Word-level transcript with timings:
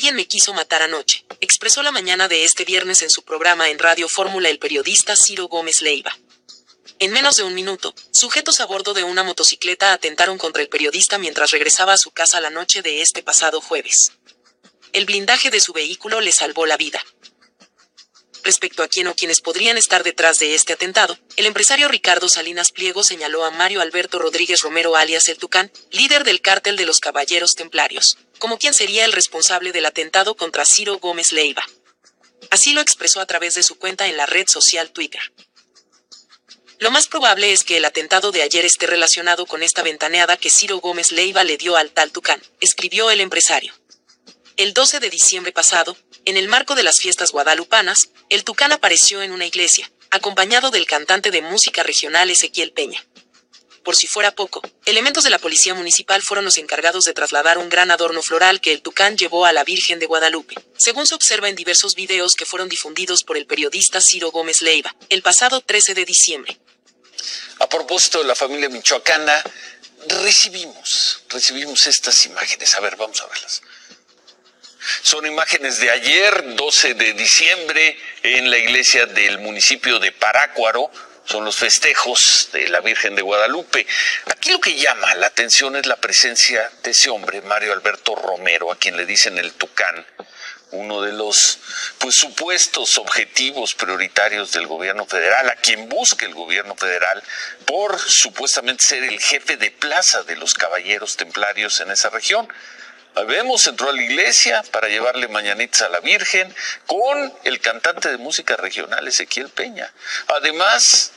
Alguien 0.00 0.16
me 0.16 0.26
quiso 0.26 0.54
matar 0.54 0.80
anoche, 0.80 1.26
expresó 1.42 1.82
la 1.82 1.90
mañana 1.90 2.26
de 2.26 2.44
este 2.44 2.64
viernes 2.64 3.02
en 3.02 3.10
su 3.10 3.22
programa 3.22 3.68
en 3.68 3.78
Radio 3.78 4.08
Fórmula 4.08 4.48
el 4.48 4.58
periodista 4.58 5.14
Ciro 5.14 5.46
Gómez 5.46 5.82
Leiva. 5.82 6.16
En 7.00 7.12
menos 7.12 7.36
de 7.36 7.42
un 7.42 7.54
minuto, 7.54 7.94
sujetos 8.10 8.60
a 8.60 8.64
bordo 8.64 8.94
de 8.94 9.04
una 9.04 9.24
motocicleta 9.24 9.92
atentaron 9.92 10.38
contra 10.38 10.62
el 10.62 10.70
periodista 10.70 11.18
mientras 11.18 11.50
regresaba 11.50 11.92
a 11.92 11.98
su 11.98 12.12
casa 12.12 12.40
la 12.40 12.48
noche 12.48 12.80
de 12.80 13.02
este 13.02 13.22
pasado 13.22 13.60
jueves. 13.60 14.12
El 14.94 15.04
blindaje 15.04 15.50
de 15.50 15.60
su 15.60 15.74
vehículo 15.74 16.22
le 16.22 16.32
salvó 16.32 16.64
la 16.64 16.78
vida. 16.78 17.04
Respecto 18.42 18.82
a 18.82 18.88
quién 18.88 19.06
o 19.06 19.14
quienes 19.14 19.42
podrían 19.42 19.76
estar 19.76 20.02
detrás 20.02 20.38
de 20.38 20.54
este 20.54 20.72
atentado, 20.72 21.18
el 21.36 21.44
empresario 21.44 21.88
Ricardo 21.88 22.30
Salinas 22.30 22.72
Pliego 22.72 23.04
señaló 23.04 23.44
a 23.44 23.50
Mario 23.50 23.82
Alberto 23.82 24.18
Rodríguez 24.18 24.62
Romero 24.62 24.96
alias 24.96 25.28
El 25.28 25.36
Tucán, 25.36 25.70
líder 25.90 26.24
del 26.24 26.40
cártel 26.40 26.78
de 26.78 26.86
los 26.86 27.00
Caballeros 27.00 27.54
Templarios, 27.54 28.16
como 28.40 28.58
quien 28.58 28.74
sería 28.74 29.04
el 29.04 29.12
responsable 29.12 29.70
del 29.70 29.86
atentado 29.86 30.34
contra 30.34 30.64
Ciro 30.64 30.98
Gómez 30.98 31.30
Leiva. 31.30 31.64
Así 32.50 32.72
lo 32.72 32.80
expresó 32.80 33.20
a 33.20 33.26
través 33.26 33.54
de 33.54 33.62
su 33.62 33.78
cuenta 33.78 34.08
en 34.08 34.16
la 34.16 34.26
red 34.26 34.46
social 34.48 34.90
Twitter. 34.90 35.20
Lo 36.80 36.90
más 36.90 37.06
probable 37.06 37.52
es 37.52 37.62
que 37.62 37.76
el 37.76 37.84
atentado 37.84 38.32
de 38.32 38.42
ayer 38.42 38.64
esté 38.64 38.86
relacionado 38.86 39.44
con 39.46 39.62
esta 39.62 39.82
ventaneada 39.82 40.38
que 40.38 40.50
Ciro 40.50 40.78
Gómez 40.78 41.12
Leiva 41.12 41.44
le 41.44 41.58
dio 41.58 41.76
al 41.76 41.90
tal 41.90 42.10
Tucán, 42.10 42.42
escribió 42.60 43.10
el 43.10 43.20
empresario. 43.20 43.74
El 44.56 44.72
12 44.72 44.98
de 44.98 45.10
diciembre 45.10 45.52
pasado, 45.52 45.96
en 46.24 46.38
el 46.38 46.48
marco 46.48 46.74
de 46.74 46.82
las 46.82 46.98
fiestas 46.98 47.32
guadalupanas, 47.32 48.08
el 48.30 48.44
Tucán 48.44 48.72
apareció 48.72 49.22
en 49.22 49.32
una 49.32 49.46
iglesia, 49.46 49.92
acompañado 50.10 50.70
del 50.70 50.86
cantante 50.86 51.30
de 51.30 51.42
música 51.42 51.82
regional 51.82 52.30
Ezequiel 52.30 52.72
Peña. 52.72 53.04
Por 53.84 53.96
si 53.96 54.06
fuera 54.06 54.34
poco, 54.34 54.60
elementos 54.84 55.24
de 55.24 55.30
la 55.30 55.38
policía 55.38 55.74
municipal 55.74 56.20
fueron 56.22 56.44
los 56.44 56.58
encargados 56.58 57.04
de 57.04 57.14
trasladar 57.14 57.56
un 57.56 57.70
gran 57.70 57.90
adorno 57.90 58.20
floral 58.22 58.60
que 58.60 58.72
el 58.72 58.82
Tucán 58.82 59.16
llevó 59.16 59.46
a 59.46 59.52
la 59.52 59.64
Virgen 59.64 59.98
de 59.98 60.06
Guadalupe, 60.06 60.54
según 60.76 61.06
se 61.06 61.14
observa 61.14 61.48
en 61.48 61.56
diversos 61.56 61.94
videos 61.94 62.34
que 62.34 62.44
fueron 62.44 62.68
difundidos 62.68 63.24
por 63.24 63.38
el 63.38 63.46
periodista 63.46 64.00
Ciro 64.00 64.30
Gómez 64.30 64.60
Leiva, 64.60 64.94
el 65.08 65.22
pasado 65.22 65.62
13 65.62 65.94
de 65.94 66.04
diciembre. 66.04 66.58
A 67.60 67.68
propósito 67.68 68.18
de 68.18 68.24
la 68.24 68.34
familia 68.34 68.68
michoacana, 68.68 69.42
recibimos, 70.08 71.22
recibimos 71.28 71.86
estas 71.86 72.24
imágenes. 72.26 72.74
A 72.74 72.80
ver, 72.80 72.96
vamos 72.96 73.20
a 73.20 73.26
verlas. 73.26 73.62
Son 75.02 75.26
imágenes 75.26 75.78
de 75.78 75.90
ayer, 75.90 76.54
12 76.54 76.94
de 76.94 77.12
diciembre, 77.12 77.98
en 78.22 78.50
la 78.50 78.58
iglesia 78.58 79.06
del 79.06 79.38
municipio 79.38 79.98
de 79.98 80.12
Parácuaro. 80.12 80.90
Son 81.30 81.44
los 81.44 81.58
festejos 81.58 82.48
de 82.52 82.68
la 82.70 82.80
Virgen 82.80 83.14
de 83.14 83.22
Guadalupe. 83.22 83.86
Aquí 84.26 84.50
lo 84.50 84.60
que 84.60 84.74
llama 84.74 85.14
la 85.14 85.28
atención 85.28 85.76
es 85.76 85.86
la 85.86 85.94
presencia 85.94 86.68
de 86.82 86.90
ese 86.90 87.08
hombre, 87.08 87.40
Mario 87.42 87.72
Alberto 87.72 88.16
Romero, 88.16 88.72
a 88.72 88.76
quien 88.76 88.96
le 88.96 89.06
dicen 89.06 89.38
el 89.38 89.52
Tucán, 89.52 90.04
uno 90.72 91.02
de 91.02 91.12
los 91.12 91.60
pues, 91.98 92.16
supuestos 92.16 92.98
objetivos 92.98 93.76
prioritarios 93.76 94.50
del 94.50 94.66
gobierno 94.66 95.06
federal, 95.06 95.48
a 95.48 95.54
quien 95.54 95.88
busca 95.88 96.26
el 96.26 96.34
gobierno 96.34 96.74
federal 96.74 97.22
por 97.64 97.96
supuestamente 98.00 98.84
ser 98.84 99.04
el 99.04 99.20
jefe 99.20 99.56
de 99.56 99.70
plaza 99.70 100.24
de 100.24 100.34
los 100.34 100.54
caballeros 100.54 101.16
templarios 101.16 101.78
en 101.78 101.92
esa 101.92 102.10
región. 102.10 102.52
Vemos, 103.28 103.68
entró 103.68 103.90
a 103.90 103.92
la 103.92 104.02
iglesia 104.02 104.64
para 104.72 104.88
llevarle 104.88 105.28
mañanitas 105.28 105.82
a 105.82 105.88
la 105.90 106.00
Virgen 106.00 106.52
con 106.86 107.32
el 107.44 107.60
cantante 107.60 108.08
de 108.08 108.18
música 108.18 108.56
regional 108.56 109.06
Ezequiel 109.06 109.48
Peña. 109.48 109.92
Además, 110.28 111.12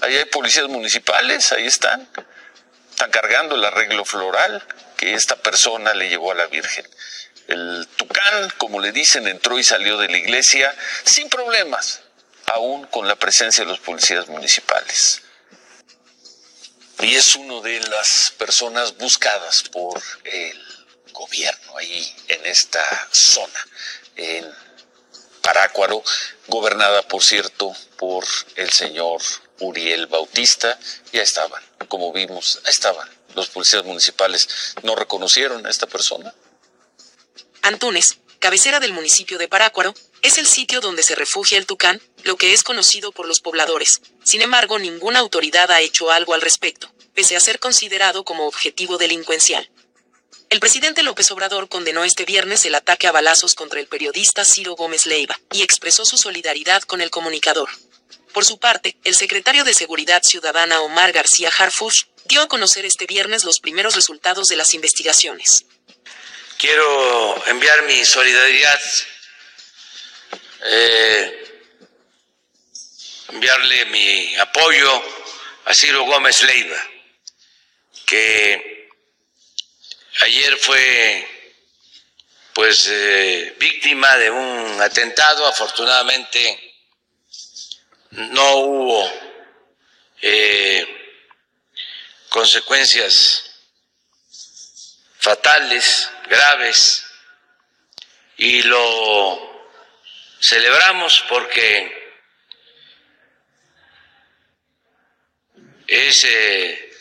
ahí 0.00 0.16
hay 0.16 0.24
policías 0.26 0.68
municipales, 0.68 1.52
ahí 1.52 1.66
están, 1.66 2.08
están 2.90 3.10
cargando 3.10 3.54
el 3.54 3.64
arreglo 3.64 4.04
floral 4.04 4.62
que 4.96 5.14
esta 5.14 5.36
persona 5.36 5.94
le 5.94 6.08
llevó 6.08 6.32
a 6.32 6.34
la 6.34 6.46
Virgen. 6.46 6.88
El 7.46 7.88
tucán, 7.96 8.52
como 8.58 8.80
le 8.80 8.92
dicen, 8.92 9.26
entró 9.26 9.58
y 9.58 9.64
salió 9.64 9.96
de 9.98 10.08
la 10.08 10.18
iglesia 10.18 10.74
sin 11.04 11.28
problemas, 11.28 12.00
aún 12.46 12.86
con 12.86 13.08
la 13.08 13.16
presencia 13.16 13.64
de 13.64 13.70
los 13.70 13.80
policías 13.80 14.28
municipales. 14.28 15.22
Y 17.00 17.14
es 17.14 17.36
una 17.36 17.60
de 17.60 17.80
las 17.88 18.34
personas 18.36 18.96
buscadas 18.98 19.62
por 19.62 20.02
el 20.24 20.86
gobierno 21.12 21.76
ahí 21.78 22.16
en 22.28 22.44
esta 22.44 22.82
zona, 23.12 23.66
en 24.16 24.52
Parácuaro, 25.42 26.02
gobernada, 26.48 27.02
por 27.02 27.22
cierto, 27.22 27.74
por 27.96 28.24
el 28.56 28.70
señor 28.70 29.22
Uriel 29.60 30.06
Bautista. 30.06 30.78
Ya 31.12 31.22
estaban, 31.22 31.62
como 31.88 32.12
vimos, 32.12 32.60
estaban. 32.68 33.08
Los 33.34 33.48
policías 33.48 33.84
municipales 33.84 34.74
no 34.82 34.96
reconocieron 34.96 35.66
a 35.66 35.70
esta 35.70 35.86
persona. 35.86 36.34
Antunes, 37.62 38.18
cabecera 38.38 38.80
del 38.80 38.92
municipio 38.92 39.38
de 39.38 39.48
Parácuaro, 39.48 39.94
es 40.22 40.38
el 40.38 40.46
sitio 40.46 40.80
donde 40.80 41.02
se 41.02 41.14
refugia 41.14 41.58
el 41.58 41.66
tucán, 41.66 42.00
lo 42.24 42.36
que 42.36 42.52
es 42.52 42.62
conocido 42.62 43.12
por 43.12 43.26
los 43.26 43.40
pobladores. 43.40 44.00
Sin 44.24 44.42
embargo, 44.42 44.78
ninguna 44.78 45.20
autoridad 45.20 45.70
ha 45.70 45.80
hecho 45.80 46.10
algo 46.10 46.34
al 46.34 46.40
respecto, 46.40 46.90
pese 47.14 47.36
a 47.36 47.40
ser 47.40 47.58
considerado 47.58 48.24
como 48.24 48.46
objetivo 48.46 48.98
delincuencial. 48.98 49.70
El 50.50 50.60
presidente 50.60 51.02
López 51.02 51.30
Obrador 51.30 51.68
condenó 51.68 52.04
este 52.04 52.24
viernes 52.24 52.64
el 52.64 52.74
ataque 52.74 53.06
a 53.06 53.12
balazos 53.12 53.54
contra 53.54 53.80
el 53.80 53.86
periodista 53.86 54.46
Ciro 54.46 54.76
Gómez 54.76 55.04
Leiva 55.04 55.38
y 55.52 55.62
expresó 55.62 56.06
su 56.06 56.16
solidaridad 56.16 56.82
con 56.82 57.02
el 57.02 57.10
comunicador. 57.10 57.68
Por 58.38 58.44
su 58.44 58.60
parte, 58.60 58.96
el 59.02 59.16
secretario 59.16 59.64
de 59.64 59.74
Seguridad 59.74 60.22
Ciudadana 60.22 60.80
Omar 60.82 61.10
García 61.10 61.50
Harfush 61.58 62.04
dio 62.26 62.40
a 62.40 62.46
conocer 62.46 62.84
este 62.84 63.04
viernes 63.04 63.42
los 63.42 63.58
primeros 63.58 63.96
resultados 63.96 64.46
de 64.46 64.54
las 64.54 64.74
investigaciones. 64.74 65.64
Quiero 66.56 67.46
enviar 67.48 67.82
mi 67.82 68.04
solidaridad, 68.04 68.80
eh, 70.66 71.62
enviarle 73.30 73.86
mi 73.86 74.36
apoyo 74.36 75.02
a 75.64 75.74
Ciro 75.74 76.04
Gómez 76.04 76.40
Leiva, 76.42 76.80
que 78.06 78.88
Ayer 80.20 80.56
fue 80.58 81.28
pues 82.52 82.86
eh, 82.88 83.56
víctima 83.58 84.16
de 84.16 84.30
un 84.30 84.80
atentado, 84.80 85.44
afortunadamente 85.44 86.67
no 88.18 88.56
hubo 88.56 89.12
eh, 90.20 90.86
consecuencias 92.28 93.44
fatales, 95.18 96.10
graves, 96.28 97.04
y 98.36 98.62
lo 98.62 99.66
celebramos 100.40 101.24
porque 101.28 101.96
es 105.86 106.24
eh, 106.24 106.92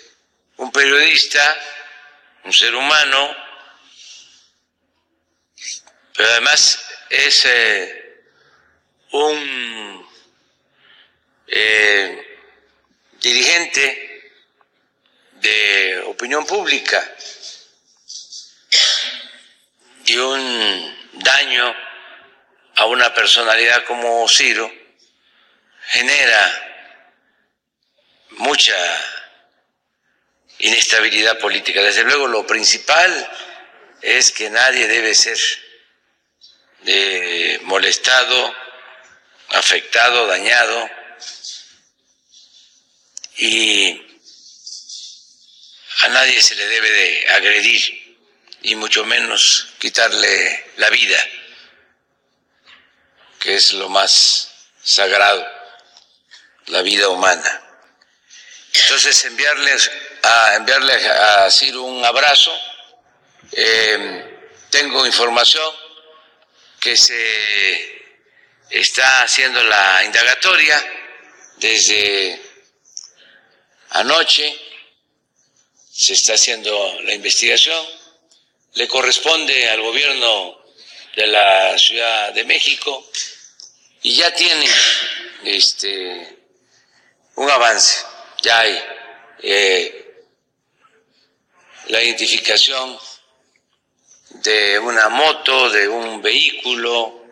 un 0.58 0.72
periodista 0.72 1.60
un 2.48 2.54
ser 2.54 2.74
humano, 2.74 3.36
pero 6.16 6.30
además 6.30 6.80
es 7.10 7.44
eh, 7.44 8.24
un 9.12 10.07
eh, 11.48 12.40
dirigente 13.22 14.32
de 15.34 16.04
opinión 16.08 16.46
pública 16.46 17.04
y 20.06 20.16
un 20.18 21.10
daño 21.14 21.76
a 22.76 22.86
una 22.86 23.14
personalidad 23.14 23.84
como 23.86 24.28
Ciro 24.30 24.72
genera 25.88 26.68
mucha 28.32 28.76
inestabilidad 30.60 31.40
política. 31.40 31.82
Desde 31.82 32.04
luego, 32.04 32.28
lo 32.28 32.46
principal 32.46 33.30
es 34.02 34.32
que 34.32 34.50
nadie 34.50 34.88
debe 34.88 35.16
ser 35.16 35.38
eh, 36.86 37.60
molestado, 37.64 38.56
afectado, 39.50 40.28
dañado 40.28 40.90
y 43.38 44.08
a 46.00 46.08
nadie 46.10 46.42
se 46.42 46.56
le 46.56 46.68
debe 46.68 46.90
de 46.90 47.30
agredir 47.32 48.18
y 48.64 48.76
mucho 48.76 49.06
menos 49.06 49.68
quitarle 49.80 50.72
la 50.78 50.90
vida, 50.90 51.24
que 53.40 53.56
es 53.56 53.74
lo 53.74 53.90
más 53.90 54.50
sagrado, 54.84 55.46
la 56.68 56.82
vida 56.82 57.10
humana. 57.10 57.64
Entonces 58.74 59.24
enviarles 59.26 59.92
a 60.24 60.56
enviarle 60.56 60.94
a 60.94 61.50
Ciro 61.52 61.84
un 61.84 62.04
abrazo. 62.04 62.54
Eh, 63.52 64.40
tengo 64.70 65.06
información 65.06 65.74
que 66.80 66.98
se 66.98 67.98
está 68.70 69.22
haciendo 69.22 69.64
la 69.64 70.04
indagatoria 70.04 70.84
desde 71.58 72.47
anoche, 73.90 74.60
se 75.92 76.14
está 76.14 76.34
haciendo 76.34 77.02
la 77.02 77.14
investigación, 77.14 77.86
le 78.74 78.88
corresponde 78.88 79.70
al 79.70 79.82
gobierno 79.82 80.60
de 81.16 81.28
la 81.28 81.78
Ciudad 81.78 82.34
de 82.34 82.44
México 82.44 83.10
y 84.04 84.16
ya 84.16 84.32
tiene 84.34 84.68
este, 85.44 86.38
un 87.36 87.50
avance, 87.50 88.06
ya 88.42 88.60
hay 88.60 88.84
eh, 89.42 90.24
la 91.88 92.04
identificación 92.04 93.00
de 94.30 94.78
una 94.80 95.10
moto, 95.10 95.70
de 95.70 95.88
un 95.88 96.22
vehículo, 96.22 97.28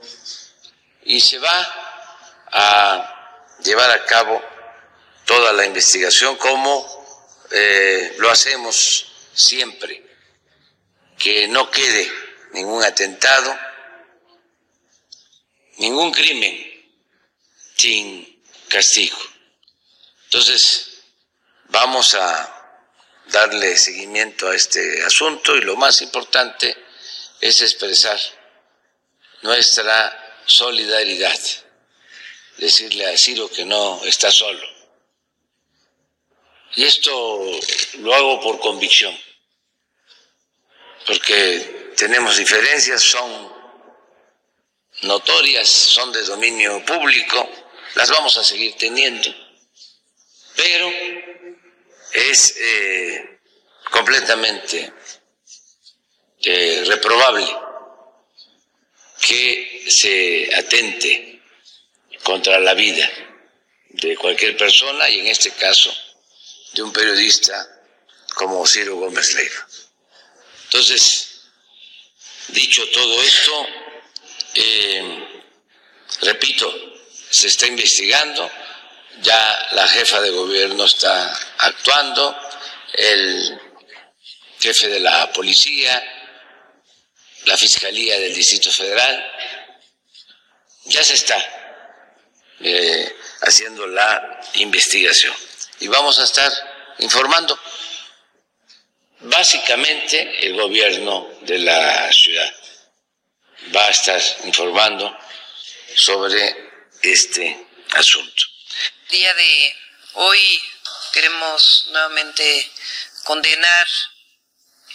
y 1.03 1.19
se 1.19 1.37
va 1.37 2.47
a 2.51 3.57
llevar 3.63 3.91
a 3.91 4.05
cabo 4.05 4.41
toda 5.35 5.51
la 5.51 5.65
investigación 5.65 6.37
como 6.37 7.45
eh, 7.51 8.15
lo 8.19 8.31
hacemos 8.31 9.05
siempre, 9.33 10.01
que 11.17 11.45
no 11.49 11.69
quede 11.69 12.09
ningún 12.53 12.81
atentado, 12.81 13.59
ningún 15.77 16.13
crimen 16.13 16.55
sin 17.75 18.41
castigo. 18.69 19.17
Entonces, 20.23 21.03
vamos 21.65 22.15
a 22.15 22.79
darle 23.27 23.75
seguimiento 23.75 24.47
a 24.47 24.55
este 24.55 25.03
asunto 25.03 25.53
y 25.57 25.61
lo 25.61 25.75
más 25.75 25.99
importante 26.01 26.77
es 27.41 27.59
expresar 27.59 28.17
nuestra 29.41 30.41
solidaridad, 30.45 31.39
decirle 32.57 33.05
a 33.07 33.17
Ciro 33.17 33.49
que 33.49 33.65
no 33.65 34.01
está 34.05 34.31
solo. 34.31 34.74
Y 36.73 36.83
esto 36.83 37.51
lo 37.99 38.13
hago 38.13 38.41
por 38.41 38.59
convicción, 38.59 39.17
porque 41.05 41.93
tenemos 41.95 42.37
diferencias, 42.37 43.01
son 43.01 43.53
notorias, 45.03 45.69
son 45.69 46.11
de 46.11 46.23
dominio 46.23 46.83
público, 46.85 47.49
las 47.95 48.09
vamos 48.09 48.35
a 48.37 48.43
seguir 48.43 48.75
teniendo, 48.77 49.33
pero 50.55 50.91
es 52.11 52.57
eh, 52.57 53.39
completamente 53.89 54.91
eh, 56.43 56.83
reprobable 56.85 57.47
que 59.21 59.85
se 59.87 60.53
atente 60.55 61.41
contra 62.23 62.59
la 62.59 62.73
vida 62.73 63.09
de 63.89 64.17
cualquier 64.17 64.57
persona 64.57 65.09
y 65.09 65.21
en 65.21 65.27
este 65.27 65.51
caso 65.51 65.91
de 66.75 66.83
un 66.83 66.91
periodista 66.91 67.65
como 68.35 68.67
Ciro 68.67 68.97
Gómez 68.97 69.33
Leiva. 69.33 69.67
Entonces, 70.65 71.39
dicho 72.49 72.85
todo 72.89 73.23
esto, 73.23 73.67
eh, 74.55 75.43
repito, 76.21 76.69
se 77.29 77.47
está 77.47 77.65
investigando, 77.67 78.51
ya 79.21 79.69
la 79.71 79.87
jefa 79.87 80.19
de 80.19 80.31
gobierno 80.31 80.83
está 80.83 81.33
actuando, 81.59 82.37
el 82.91 83.57
jefe 84.59 84.89
de 84.89 84.99
la 84.99 85.31
policía, 85.31 86.03
la 87.45 87.55
Fiscalía 87.55 88.19
del 88.19 88.33
Distrito 88.33 88.69
Federal, 88.69 89.25
ya 90.85 91.03
se 91.05 91.13
está 91.13 91.37
eh, 92.59 93.15
haciendo 93.43 93.87
la 93.87 94.41
investigación 94.55 95.33
y 95.79 95.87
vamos 95.87 96.19
a 96.19 96.23
estar 96.23 96.51
informando 96.99 97.59
básicamente 99.21 100.45
el 100.45 100.55
gobierno 100.55 101.29
de 101.41 101.59
la 101.59 102.11
ciudad 102.11 102.53
va 103.75 103.85
a 103.85 103.89
estar 103.89 104.21
informando 104.43 105.17
sobre 105.95 106.55
este 107.01 107.67
asunto. 107.95 108.43
El 109.09 109.17
día 109.17 109.33
de 109.33 109.75
hoy 110.13 110.61
queremos 111.13 111.85
nuevamente 111.87 112.71
condenar 113.23 113.87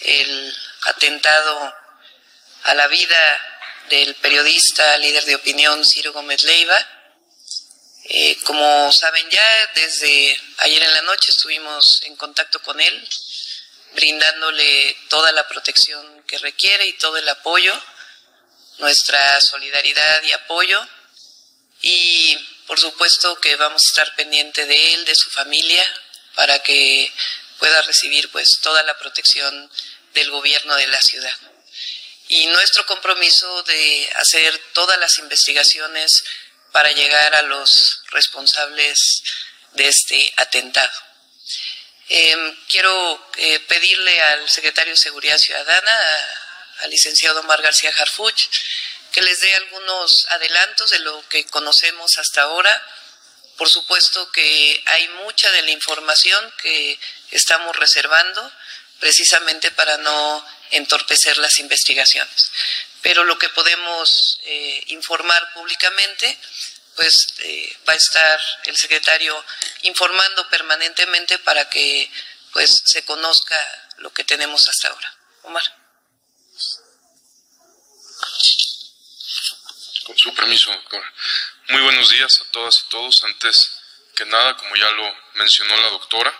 el 0.02 0.54
atentado 0.82 1.74
a 2.64 2.74
la 2.74 2.86
vida 2.88 3.40
del 3.88 4.14
periodista, 4.16 4.96
líder 4.98 5.24
de 5.24 5.34
opinión 5.34 5.84
Ciro 5.84 6.12
Gómez 6.12 6.44
Leiva. 6.44 6.76
Eh, 8.12 8.36
como 8.42 8.90
saben 8.90 9.30
ya, 9.30 9.70
desde 9.76 10.36
ayer 10.58 10.82
en 10.82 10.92
la 10.92 11.02
noche 11.02 11.30
estuvimos 11.30 12.02
en 12.02 12.16
contacto 12.16 12.60
con 12.60 12.80
él, 12.80 13.08
brindándole 13.94 14.96
toda 15.08 15.30
la 15.30 15.46
protección 15.46 16.24
que 16.24 16.36
requiere 16.38 16.88
y 16.88 16.94
todo 16.94 17.16
el 17.18 17.28
apoyo, 17.28 17.72
nuestra 18.78 19.40
solidaridad 19.40 20.24
y 20.24 20.32
apoyo. 20.32 20.84
Y 21.82 22.36
por 22.66 22.80
supuesto 22.80 23.36
que 23.36 23.54
vamos 23.54 23.80
a 23.84 23.88
estar 23.90 24.16
pendiente 24.16 24.66
de 24.66 24.94
él, 24.94 25.04
de 25.04 25.14
su 25.14 25.30
familia, 25.30 25.84
para 26.34 26.60
que 26.64 27.12
pueda 27.60 27.80
recibir 27.82 28.28
pues 28.32 28.58
toda 28.60 28.82
la 28.82 28.98
protección 28.98 29.70
del 30.14 30.32
gobierno 30.32 30.74
de 30.74 30.88
la 30.88 31.00
ciudad 31.00 31.36
y 32.30 32.46
nuestro 32.46 32.86
compromiso 32.86 33.62
de 33.64 34.08
hacer 34.14 34.56
todas 34.72 34.98
las 35.00 35.18
investigaciones 35.18 36.24
para 36.72 36.92
llegar 36.92 37.34
a 37.34 37.42
los 37.42 38.02
responsables 38.10 39.22
de 39.72 39.88
este 39.88 40.32
atentado. 40.36 40.92
Em, 42.08 42.56
quiero 42.68 43.30
eh, 43.36 43.60
pedirle 43.60 44.20
al 44.20 44.48
secretario 44.48 44.92
de 44.92 45.00
Seguridad 45.00 45.38
Ciudadana, 45.38 46.00
al 46.80 46.90
licenciado 46.90 47.40
Omar 47.40 47.62
García 47.62 47.92
Harfuch, 47.96 48.48
que 49.12 49.22
les 49.22 49.40
dé 49.40 49.54
algunos 49.54 50.26
adelantos 50.30 50.90
de 50.90 50.98
lo 51.00 51.28
que 51.28 51.44
conocemos 51.46 52.18
hasta 52.18 52.42
ahora. 52.42 52.86
Por 53.56 53.68
supuesto 53.68 54.30
que 54.32 54.82
hay 54.86 55.08
mucha 55.24 55.50
de 55.52 55.62
la 55.62 55.70
información 55.70 56.52
que 56.62 56.98
estamos 57.30 57.76
reservando 57.76 58.52
precisamente 58.98 59.70
para 59.70 59.96
no 59.98 60.46
entorpecer 60.70 61.38
las 61.38 61.58
investigaciones. 61.58 62.50
Pero 63.02 63.24
lo 63.24 63.38
que 63.38 63.48
podemos 63.50 64.38
eh, 64.44 64.84
informar 64.88 65.52
públicamente, 65.54 66.38
pues 66.96 67.14
eh, 67.38 67.76
va 67.88 67.94
a 67.94 67.96
estar 67.96 68.40
el 68.64 68.76
secretario 68.76 69.44
informando 69.82 70.48
permanentemente 70.48 71.38
para 71.38 71.68
que 71.70 72.10
pues 72.52 72.82
se 72.84 73.04
conozca 73.04 73.56
lo 73.98 74.12
que 74.12 74.24
tenemos 74.24 74.68
hasta 74.68 74.88
ahora. 74.88 75.16
Omar. 75.42 75.64
Con 80.04 80.18
su 80.18 80.34
permiso, 80.34 80.70
doctora. 80.72 81.12
Muy 81.68 81.82
buenos 81.82 82.10
días 82.10 82.40
a 82.40 82.50
todas 82.50 82.76
y 82.84 82.88
todos. 82.88 83.22
Antes 83.24 83.70
que 84.16 84.24
nada, 84.26 84.56
como 84.56 84.74
ya 84.76 84.90
lo 84.90 85.14
mencionó 85.34 85.76
la 85.76 85.90
doctora, 85.90 86.34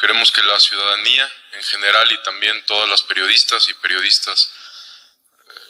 Queremos 0.00 0.32
que 0.32 0.42
la 0.44 0.58
ciudadanía 0.58 1.30
en 1.52 1.62
general 1.62 2.10
y 2.10 2.22
también 2.22 2.64
todas 2.64 2.88
las 2.88 3.02
periodistas 3.02 3.68
y 3.68 3.74
periodistas, 3.74 4.50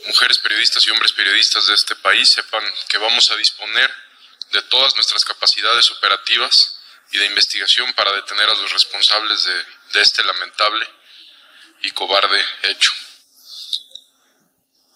mujeres 0.07 0.39
periodistas 0.39 0.85
y 0.85 0.91
hombres 0.91 1.13
periodistas 1.13 1.67
de 1.67 1.75
este 1.75 1.97
país 1.97 2.31
sepan 2.33 2.65
que 2.89 2.99
vamos 2.99 3.31
a 3.31 3.37
disponer 3.37 3.91
de 4.53 4.63
todas 4.63 4.95
nuestras 4.95 5.25
capacidades 5.25 5.91
operativas 5.91 6.81
y 7.13 7.19
de 7.19 7.27
investigación 7.27 7.93
para 7.95 8.13
detener 8.13 8.49
a 8.49 8.55
los 8.55 8.73
responsables 8.73 9.45
de, 9.45 10.01
este 10.01 10.23
lamentable 10.25 10.89
y 11.83 11.91
cobarde 11.91 12.45
hecho. 12.63 12.93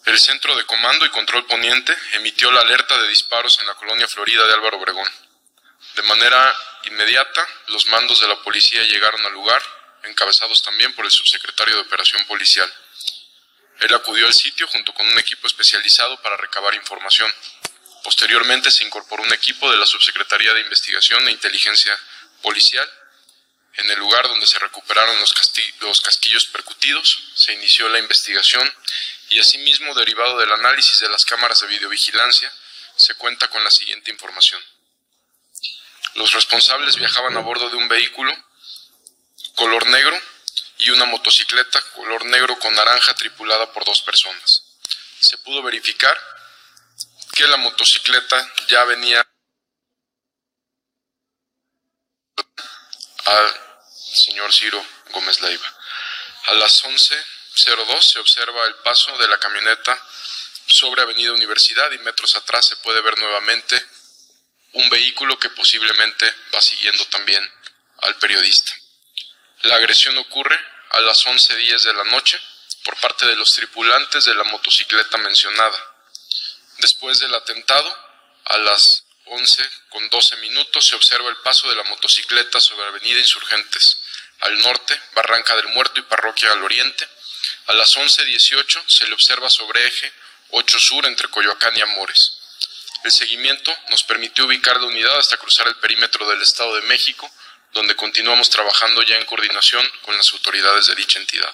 El 0.06 0.18
Centro 0.18 0.54
de 0.54 0.66
Comando 0.66 1.06
y 1.06 1.10
Control 1.10 1.46
Poniente 1.46 1.96
emitió 2.12 2.50
la 2.52 2.60
alerta 2.60 2.96
de 2.98 3.08
disparos 3.08 3.58
en 3.60 3.66
la 3.66 3.74
colonia 3.74 4.06
Florida 4.06 4.46
de 4.46 4.52
Álvaro 4.52 4.78
Obregón. 4.78 5.10
De 5.96 6.02
manera 6.02 6.56
inmediata, 6.84 7.46
los 7.68 7.86
mandos 7.86 8.20
de 8.20 8.28
la 8.28 8.40
policía 8.42 8.82
llegaron 8.84 9.24
al 9.24 9.32
lugar, 9.32 9.62
encabezados 10.04 10.62
también 10.62 10.92
por 10.94 11.04
el 11.06 11.10
subsecretario 11.10 11.74
de 11.74 11.80
Operación 11.80 12.24
Policial. 12.26 12.70
Él 13.80 13.94
acudió 13.94 14.26
al 14.26 14.32
sitio 14.32 14.66
junto 14.68 14.92
con 14.94 15.06
un 15.06 15.18
equipo 15.18 15.46
especializado 15.46 16.20
para 16.22 16.36
recabar 16.36 16.74
información. 16.74 17.32
Posteriormente 18.02 18.70
se 18.70 18.84
incorporó 18.84 19.22
un 19.22 19.32
equipo 19.32 19.70
de 19.70 19.76
la 19.76 19.86
Subsecretaría 19.86 20.52
de 20.54 20.60
Investigación 20.60 21.26
e 21.26 21.32
Inteligencia 21.32 21.98
Policial. 22.42 22.88
En 23.76 23.90
el 23.90 23.98
lugar 23.98 24.28
donde 24.28 24.46
se 24.46 24.58
recuperaron 24.58 25.18
los, 25.18 25.34
los 25.80 26.00
casquillos 26.00 26.46
percutidos, 26.46 27.32
se 27.34 27.54
inició 27.54 27.88
la 27.88 27.98
investigación 27.98 28.72
y 29.30 29.40
asimismo, 29.40 29.94
derivado 29.94 30.38
del 30.38 30.52
análisis 30.52 31.00
de 31.00 31.08
las 31.08 31.24
cámaras 31.24 31.58
de 31.58 31.66
videovigilancia, 31.66 32.52
se 32.96 33.14
cuenta 33.16 33.48
con 33.48 33.64
la 33.64 33.70
siguiente 33.70 34.10
información. 34.10 34.62
Los 36.14 36.32
responsables 36.32 36.96
viajaban 36.96 37.36
a 37.36 37.40
bordo 37.40 37.68
de 37.68 37.76
un 37.76 37.88
vehículo 37.88 38.32
color 39.56 39.86
negro 39.88 40.20
y 40.84 40.90
una 40.90 41.06
motocicleta 41.06 41.80
color 41.94 42.26
negro 42.26 42.58
con 42.58 42.74
naranja 42.74 43.14
tripulada 43.14 43.72
por 43.72 43.84
dos 43.84 44.02
personas. 44.02 44.64
Se 45.18 45.38
pudo 45.38 45.62
verificar 45.62 46.16
que 47.32 47.46
la 47.46 47.56
motocicleta 47.56 48.52
ya 48.68 48.84
venía 48.84 49.26
al 53.24 53.60
señor 54.12 54.52
Ciro 54.52 54.84
Gómez 55.10 55.40
Leiva. 55.40 55.74
A 56.46 56.54
las 56.54 56.84
11.02 56.84 58.00
se 58.02 58.18
observa 58.18 58.66
el 58.66 58.74
paso 58.76 59.16
de 59.16 59.28
la 59.28 59.38
camioneta 59.38 59.98
sobre 60.66 61.02
Avenida 61.02 61.32
Universidad 61.32 61.90
y 61.92 61.98
metros 61.98 62.36
atrás 62.36 62.66
se 62.66 62.76
puede 62.76 63.00
ver 63.00 63.18
nuevamente 63.18 63.82
un 64.72 64.90
vehículo 64.90 65.38
que 65.38 65.48
posiblemente 65.50 66.30
va 66.54 66.60
siguiendo 66.60 67.06
también 67.06 67.42
al 68.02 68.16
periodista. 68.16 68.72
La 69.62 69.76
agresión 69.76 70.18
ocurre 70.18 70.73
a 70.94 71.00
las 71.00 71.24
11.10 71.24 71.82
de 71.82 71.94
la 71.94 72.04
noche 72.04 72.40
por 72.84 72.96
parte 73.00 73.26
de 73.26 73.36
los 73.36 73.50
tripulantes 73.50 74.24
de 74.24 74.34
la 74.34 74.44
motocicleta 74.44 75.18
mencionada. 75.18 75.78
Después 76.78 77.18
del 77.18 77.34
atentado, 77.34 77.96
a 78.44 78.58
las 78.58 79.04
11 79.26 79.70
con 79.88 80.08
12 80.08 80.36
minutos 80.36 80.84
se 80.86 80.94
observa 80.94 81.30
el 81.30 81.36
paso 81.38 81.68
de 81.68 81.76
la 81.76 81.82
motocicleta 81.84 82.60
sobre 82.60 82.86
Avenida 82.86 83.18
Insurgentes, 83.18 83.96
al 84.40 84.58
norte, 84.58 85.00
Barranca 85.14 85.56
del 85.56 85.68
Muerto 85.68 86.00
y 86.00 86.04
Parroquia 86.04 86.52
al 86.52 86.62
oriente. 86.62 87.08
A 87.66 87.72
las 87.72 87.90
11.18 87.96 88.84
se 88.86 89.06
le 89.06 89.14
observa 89.14 89.48
sobre 89.48 89.86
eje 89.86 90.12
8 90.50 90.78
Sur 90.78 91.06
entre 91.06 91.28
Coyoacán 91.28 91.76
y 91.76 91.80
Amores. 91.80 92.38
El 93.02 93.12
seguimiento 93.12 93.74
nos 93.88 94.02
permitió 94.04 94.44
ubicar 94.44 94.80
la 94.80 94.86
unidad 94.86 95.18
hasta 95.18 95.36
cruzar 95.38 95.66
el 95.66 95.76
perímetro 95.76 96.28
del 96.28 96.42
Estado 96.42 96.76
de 96.76 96.82
México, 96.82 97.30
donde 97.74 97.96
continuamos 97.96 98.48
trabajando 98.48 99.02
ya 99.02 99.16
en 99.16 99.26
coordinación 99.26 99.86
con 100.02 100.16
las 100.16 100.32
autoridades 100.32 100.86
de 100.86 100.94
dicha 100.94 101.18
entidad. 101.18 101.52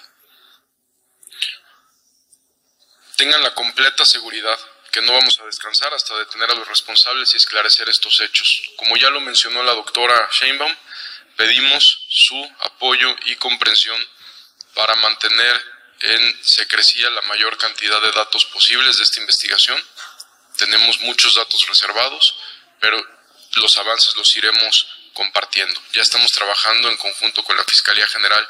Tengan 3.17 3.41
la 3.41 3.53
completa 3.55 4.05
seguridad 4.05 4.57
que 4.91 5.01
no 5.01 5.13
vamos 5.13 5.39
a 5.39 5.45
descansar 5.45 5.93
hasta 5.93 6.17
detener 6.19 6.51
a 6.51 6.55
los 6.55 6.67
responsables 6.67 7.33
y 7.33 7.37
esclarecer 7.37 7.89
estos 7.89 8.21
hechos. 8.21 8.61
Como 8.77 8.95
ya 8.97 9.09
lo 9.09 9.19
mencionó 9.21 9.63
la 9.63 9.73
doctora 9.73 10.29
Sheinbaum, 10.31 10.75
pedimos 11.35 12.05
su 12.09 12.55
apoyo 12.59 13.15
y 13.25 13.35
comprensión 13.37 13.99
para 14.75 14.95
mantener 14.97 15.59
en 16.01 16.45
secrecía 16.45 17.09
la 17.09 17.21
mayor 17.23 17.57
cantidad 17.57 18.01
de 18.01 18.11
datos 18.11 18.45
posibles 18.45 18.97
de 18.97 19.03
esta 19.03 19.21
investigación. 19.21 19.83
Tenemos 20.57 20.99
muchos 21.01 21.33
datos 21.35 21.65
reservados, 21.67 22.35
pero 22.79 23.03
los 23.55 23.77
avances 23.77 24.15
los 24.15 24.35
iremos 24.35 24.87
Ya 25.93 26.01
estamos 26.01 26.31
trabajando 26.31 26.89
en 26.89 26.97
conjunto 26.97 27.43
con 27.43 27.55
la 27.57 27.63
Fiscalía 27.63 28.07
General 28.07 28.47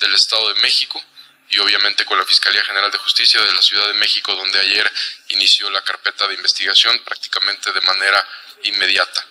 del 0.00 0.14
Estado 0.14 0.52
de 0.52 0.60
México 0.60 1.02
y 1.50 1.58
obviamente 1.58 2.04
con 2.04 2.18
la 2.18 2.24
Fiscalía 2.24 2.62
General 2.62 2.90
de 2.90 2.98
Justicia 2.98 3.40
de 3.40 3.52
la 3.52 3.62
Ciudad 3.62 3.86
de 3.88 3.94
México, 3.94 4.34
donde 4.34 4.60
ayer 4.60 4.90
inició 5.28 5.70
la 5.70 5.82
carpeta 5.82 6.28
de 6.28 6.34
investigación 6.34 6.98
prácticamente 7.04 7.72
de 7.72 7.80
manera 7.80 8.28
inmediata. 8.64 9.26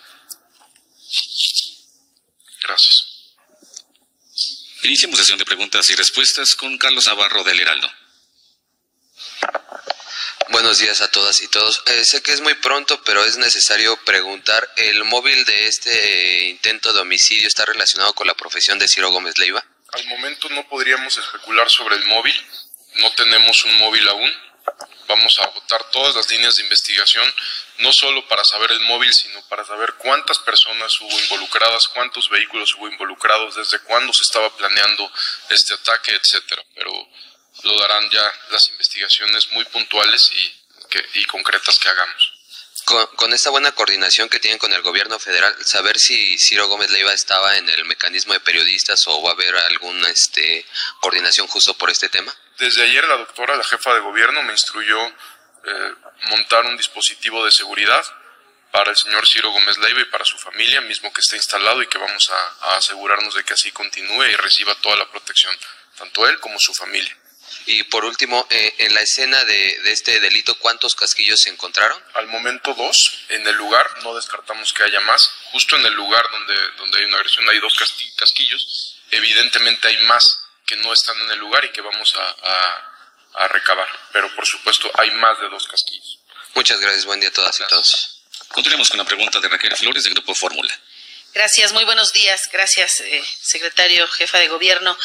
Gracias. 2.60 3.06
Iniciamos 4.82 5.18
sesión 5.18 5.38
de 5.38 5.44
preguntas 5.44 5.88
y 5.90 5.94
respuestas 5.94 6.54
con 6.56 6.76
Carlos 6.76 7.06
Navarro 7.06 7.44
del 7.44 7.60
Heraldo. 7.60 7.90
Buenos 10.50 10.78
días 10.78 11.00
a 11.00 11.10
todas 11.10 11.40
y 11.40 11.48
todos. 11.48 11.82
Eh, 11.86 12.04
sé 12.04 12.22
que 12.22 12.32
es 12.32 12.40
muy 12.42 12.54
pronto, 12.54 13.02
pero 13.04 13.24
es 13.24 13.38
necesario 13.38 13.96
preguntar, 14.04 14.68
¿el 14.76 15.02
móvil 15.04 15.44
de 15.46 15.66
este 15.66 16.48
intento 16.48 16.92
de 16.92 17.00
homicidio 17.00 17.48
está 17.48 17.64
relacionado 17.64 18.12
con 18.14 18.26
la 18.26 18.34
profesión 18.34 18.78
de 18.78 18.86
Ciro 18.86 19.10
Gómez 19.10 19.38
Leiva? 19.38 19.64
Al 19.92 20.06
momento 20.06 20.48
no 20.50 20.68
podríamos 20.68 21.16
especular 21.16 21.70
sobre 21.70 21.96
el 21.96 22.04
móvil, 22.04 22.34
no 22.96 23.10
tenemos 23.12 23.64
un 23.64 23.78
móvil 23.78 24.06
aún. 24.08 24.30
Vamos 25.06 25.38
a 25.40 25.46
votar 25.46 25.90
todas 25.90 26.14
las 26.14 26.28
líneas 26.30 26.56
de 26.56 26.62
investigación, 26.62 27.24
no 27.78 27.92
solo 27.92 28.26
para 28.28 28.44
saber 28.44 28.70
el 28.72 28.80
móvil, 28.80 29.12
sino 29.12 29.40
para 29.48 29.64
saber 29.64 29.94
cuántas 29.94 30.38
personas 30.40 30.98
hubo 31.00 31.20
involucradas, 31.20 31.88
cuántos 31.88 32.28
vehículos 32.28 32.74
hubo 32.74 32.88
involucrados, 32.88 33.56
desde 33.56 33.78
cuándo 33.80 34.12
se 34.12 34.22
estaba 34.22 34.54
planeando 34.56 35.10
este 35.50 35.74
ataque, 35.74 36.12
etcétera. 36.12 36.62
Pero 36.74 36.92
lo 37.62 37.78
darán 37.78 38.10
ya 38.10 38.32
las 38.50 38.68
investigaciones 38.70 39.48
muy 39.50 39.64
puntuales 39.66 40.30
y, 40.32 41.20
y 41.20 41.24
concretas 41.24 41.78
que 41.78 41.88
hagamos 41.88 42.34
con, 42.84 43.32
esta 43.32 43.50
buena 43.50 43.72
coordinación 43.72 44.28
que 44.28 44.38
tienen 44.38 44.58
con 44.58 44.72
el 44.72 44.82
gobierno 44.82 45.18
federal, 45.18 45.54
saber 45.64 45.98
si 45.98 46.38
Ciro 46.38 46.68
Gómez 46.68 46.90
Leiva 46.90 47.12
estaba 47.12 47.56
en 47.56 47.68
el 47.68 47.84
mecanismo 47.86 48.32
de 48.32 48.40
periodistas 48.40 49.06
o 49.06 49.22
va 49.22 49.30
a 49.30 49.32
haber 49.32 49.56
alguna 49.56 50.08
este, 50.08 50.64
coordinación 51.00 51.46
justo 51.46 51.74
por 51.74 51.90
este 51.90 52.08
tema. 52.08 52.34
Desde 52.58 52.82
ayer 52.82 53.06
la 53.06 53.16
doctora, 53.16 53.56
la 53.56 53.64
jefa 53.64 53.94
de 53.94 54.00
gobierno, 54.00 54.42
me 54.42 54.52
instruyó 54.52 55.06
eh, 55.06 55.94
montar 56.28 56.66
un 56.66 56.76
dispositivo 56.76 57.44
de 57.44 57.52
seguridad 57.52 58.04
para 58.70 58.90
el 58.90 58.96
señor 58.96 59.26
Ciro 59.26 59.50
Gómez 59.50 59.78
Leiva 59.78 60.00
y 60.00 60.06
para 60.06 60.24
su 60.24 60.36
familia, 60.38 60.80
mismo 60.82 61.12
que 61.12 61.20
está 61.20 61.36
instalado 61.36 61.82
y 61.82 61.86
que 61.86 61.98
vamos 61.98 62.30
a 62.30 62.76
asegurarnos 62.76 63.34
de 63.34 63.44
que 63.44 63.54
así 63.54 63.70
continúe 63.72 64.24
y 64.24 64.36
reciba 64.36 64.74
toda 64.76 64.96
la 64.96 65.10
protección, 65.10 65.56
tanto 65.96 66.26
él 66.28 66.38
como 66.40 66.58
su 66.58 66.74
familia. 66.74 67.16
Y 67.66 67.82
por 67.84 68.04
último, 68.04 68.46
eh, 68.50 68.74
en 68.78 68.94
la 68.94 69.00
escena 69.00 69.42
de, 69.44 69.92
este 69.92 70.20
delito, 70.20 70.58
¿cuántos 70.58 70.94
casquillos 70.94 71.40
se 71.40 71.50
encontraron? 71.50 72.00
Al 72.14 72.26
momento 72.26 72.74
dos. 72.74 73.24
En 73.28 73.46
el 73.46 73.56
lugar, 73.56 73.86
no 74.02 74.14
descartamos 74.14 74.72
que 74.72 74.84
haya 74.84 75.00
más. 75.00 75.30
Justo 75.52 75.76
en 75.76 75.86
el 75.86 75.94
lugar 75.94 76.22
donde, 76.30 76.54
donde 76.78 76.98
hay 76.98 77.04
una 77.04 77.16
agresión 77.16 77.48
hay 77.48 77.58
dos 77.60 77.74
casquillos. 78.16 78.96
Evidentemente 79.10 79.88
hay 79.88 79.96
más 80.06 80.40
que 80.66 80.76
no 80.76 80.92
están 80.92 81.20
en 81.20 81.30
el 81.30 81.38
lugar 81.38 81.64
y 81.64 81.70
que 81.70 81.80
vamos 81.80 82.14
a, 82.16 83.42
a, 83.42 83.48
recabar. 83.48 83.88
Pero 84.12 84.34
por 84.34 84.46
supuesto 84.46 84.90
hay 84.94 85.10
más 85.12 85.40
de 85.40 85.48
dos 85.48 85.66
casquillos. 85.66 86.18
Muchas 86.54 86.80
gracias. 86.80 87.04
Buen 87.04 87.20
día 87.20 87.28
a 87.28 87.32
todas 87.32 87.58
y 87.60 87.66
todos. 87.66 88.22
Continuemos 88.48 88.88
con 88.88 88.98
la 88.98 89.04
pregunta 89.04 89.40
de 89.40 89.48
Raquel 89.48 89.76
Flores 89.76 90.04
del 90.04 90.14
Grupo 90.14 90.34
Fórmula. 90.34 90.72
Gracias, 91.34 91.72
muy 91.72 91.82
buenos 91.82 92.12
días. 92.12 92.48
Gracias, 92.52 93.00
eh, 93.00 93.24
secretario, 93.42 94.06
jefa 94.06 94.38
de 94.38 94.46
gobierno. 94.46 94.96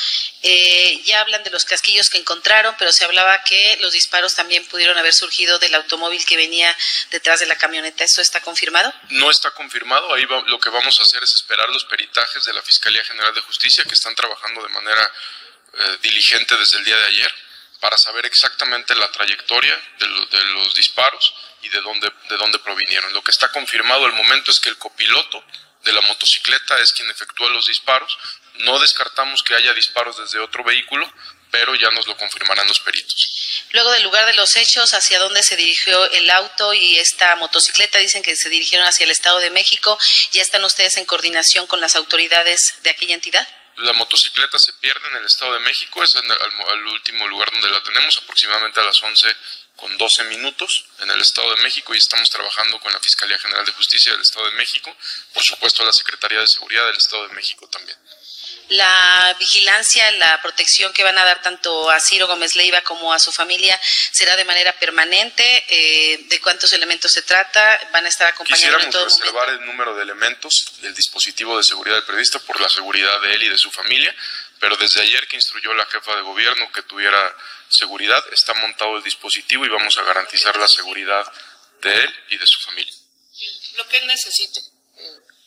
Eh, 0.43 1.01
ya 1.03 1.21
hablan 1.21 1.43
de 1.43 1.49
los 1.49 1.65
casquillos 1.65 2.07
que 2.07 2.19
encontraron, 2.19 2.75
pero 2.77 2.91
se 2.91 3.03
hablaba 3.03 3.43
que 3.43 3.77
los 3.81 3.93
disparos 3.93 4.35
también 4.35 4.63
pudieron 4.65 4.95
haber 4.99 5.15
surgido 5.15 5.57
del 5.57 5.73
automóvil 5.73 6.23
que 6.25 6.37
venía 6.37 6.75
detrás 7.09 7.39
de 7.39 7.47
la 7.47 7.55
camioneta. 7.57 8.03
¿Eso 8.03 8.21
está 8.21 8.41
confirmado? 8.41 8.93
No 9.09 9.31
está 9.31 9.49
confirmado. 9.51 10.13
Ahí 10.13 10.27
lo 10.45 10.59
que 10.59 10.69
vamos 10.69 10.99
a 10.99 11.01
hacer 11.01 11.23
es 11.23 11.33
esperar 11.33 11.67
los 11.69 11.85
peritajes 11.85 12.45
de 12.45 12.53
la 12.53 12.61
Fiscalía 12.61 13.03
General 13.05 13.33
de 13.33 13.41
Justicia 13.41 13.83
que 13.85 13.95
están 13.95 14.13
trabajando 14.13 14.61
de 14.61 14.69
manera 14.69 15.11
eh, 15.73 15.97
diligente 16.03 16.55
desde 16.57 16.77
el 16.77 16.85
día 16.85 16.97
de 16.97 17.05
ayer 17.07 17.33
para 17.79 17.97
saber 17.97 18.27
exactamente 18.27 18.93
la 18.93 19.09
trayectoria 19.11 19.75
de, 19.97 20.07
de 20.37 20.43
los 20.53 20.75
disparos 20.75 21.33
y 21.63 21.69
de 21.69 21.81
dónde, 21.81 22.07
de 22.29 22.37
dónde 22.37 22.59
provinieron. 22.59 23.13
Lo 23.13 23.23
que 23.23 23.31
está 23.31 23.51
confirmado 23.51 24.05
al 24.05 24.13
momento 24.13 24.51
es 24.51 24.59
que 24.59 24.69
el 24.69 24.77
copiloto 24.77 25.43
de 25.83 25.93
la 25.93 26.01
motocicleta 26.01 26.77
es 26.79 26.93
quien 26.93 27.09
efectúa 27.09 27.49
los 27.49 27.67
disparos. 27.67 28.17
No 28.55 28.79
descartamos 28.79 29.43
que 29.43 29.55
haya 29.55 29.73
disparos 29.73 30.17
desde 30.17 30.39
otro 30.39 30.63
vehículo, 30.63 31.11
pero 31.51 31.75
ya 31.75 31.89
nos 31.91 32.07
lo 32.07 32.15
confirmarán 32.17 32.67
los 32.67 32.79
peritos. 32.79 33.65
Luego 33.71 33.91
del 33.91 34.03
lugar 34.03 34.25
de 34.25 34.35
los 34.35 34.55
hechos, 34.55 34.93
¿hacia 34.93 35.19
dónde 35.19 35.43
se 35.43 35.55
dirigió 35.55 36.11
el 36.11 36.29
auto 36.31 36.73
y 36.73 36.97
esta 36.97 37.35
motocicleta? 37.37 37.99
Dicen 37.99 38.23
que 38.23 38.35
se 38.35 38.49
dirigieron 38.49 38.87
hacia 38.87 39.05
el 39.05 39.11
Estado 39.11 39.39
de 39.39 39.49
México. 39.49 39.97
¿Ya 40.31 40.41
están 40.41 40.63
ustedes 40.63 40.97
en 40.97 41.05
coordinación 41.05 41.67
con 41.67 41.81
las 41.81 41.95
autoridades 41.95 42.75
de 42.83 42.89
aquella 42.89 43.13
entidad? 43.13 43.47
La 43.77 43.93
motocicleta 43.93 44.59
se 44.59 44.73
pierde 44.73 45.07
en 45.09 45.17
el 45.17 45.25
Estado 45.25 45.53
de 45.53 45.59
México, 45.61 46.03
es 46.03 46.13
el, 46.13 46.87
último 46.87 47.27
lugar 47.27 47.49
donde 47.51 47.69
la 47.69 47.81
tenemos, 47.81 48.17
aproximadamente 48.17 48.79
a 48.79 48.83
las 48.83 49.01
11 49.01 49.27
con 49.79 49.97
12 49.97 50.23
minutos 50.25 50.85
en 50.99 51.09
el 51.09 51.21
Estado 51.21 51.55
de 51.55 51.63
México 51.63 51.93
y 51.93 51.97
estamos 51.97 52.29
trabajando 52.29 52.79
con 52.79 52.91
la 52.91 52.99
Fiscalía 52.99 53.39
General 53.39 53.65
de 53.65 53.71
Justicia 53.71 54.11
del 54.11 54.21
Estado 54.21 54.45
de 54.45 54.55
México, 54.55 54.95
por 55.33 55.43
supuesto 55.43 55.85
la 55.85 55.93
Secretaría 55.93 56.39
de 56.39 56.47
Seguridad 56.47 56.85
del 56.87 56.97
Estado 56.97 57.27
de 57.27 57.33
México 57.33 57.67
también. 57.69 57.97
La 58.69 59.35
vigilancia, 59.39 60.11
la 60.11 60.39
protección 60.43 60.93
que 60.93 61.03
van 61.03 61.17
a 61.17 61.25
dar 61.25 61.41
tanto 61.41 61.89
a 61.89 61.99
Ciro 61.99 62.27
Gómez 62.27 62.55
Leiva 62.55 62.81
como 62.81 63.11
a 63.11 63.17
su 63.17 63.31
familia 63.31 63.79
será 64.11 64.35
de 64.35 64.45
manera 64.45 64.77
permanente. 64.77 65.65
Eh, 65.69 66.25
¿De 66.29 66.39
cuántos 66.39 66.71
elementos 66.73 67.11
se 67.11 67.23
trata? 67.23 67.79
¿Van 67.91 68.05
a 68.05 68.09
estar 68.09 68.27
acompañando 68.27 68.77
Quisiéramos 68.77 68.85
en 68.85 68.91
todo 68.91 69.05
reservar 69.05 69.49
el 69.49 69.65
número 69.65 69.95
de 69.95 70.03
elementos 70.03 70.53
del 70.81 70.93
dispositivo 70.93 71.57
de 71.57 71.63
seguridad 71.63 71.95
del 71.95 72.05
periodista 72.05 72.37
por 72.39 72.61
la 72.61 72.69
seguridad 72.69 73.19
de 73.21 73.33
él 73.33 73.43
y 73.43 73.49
de 73.49 73.57
su 73.57 73.71
familia, 73.71 74.15
pero 74.59 74.75
desde 74.75 75.01
ayer 75.01 75.27
que 75.27 75.37
instruyó 75.37 75.73
la 75.73 75.87
jefa 75.87 76.15
de 76.15 76.21
gobierno 76.21 76.71
que 76.71 76.83
tuviera 76.83 77.35
seguridad, 77.69 78.23
está 78.31 78.53
montado 78.55 78.97
el 78.97 79.03
dispositivo 79.03 79.65
y 79.65 79.69
vamos 79.69 79.97
a 79.97 80.03
garantizar 80.03 80.55
la 80.57 80.67
seguridad 80.67 81.31
de 81.81 81.95
él 81.95 82.15
y 82.29 82.37
de 82.37 82.47
su 82.47 82.59
familia. 82.61 82.93
Lo 83.75 83.87
que 83.87 83.97
él 83.97 84.07
necesite. 84.07 84.61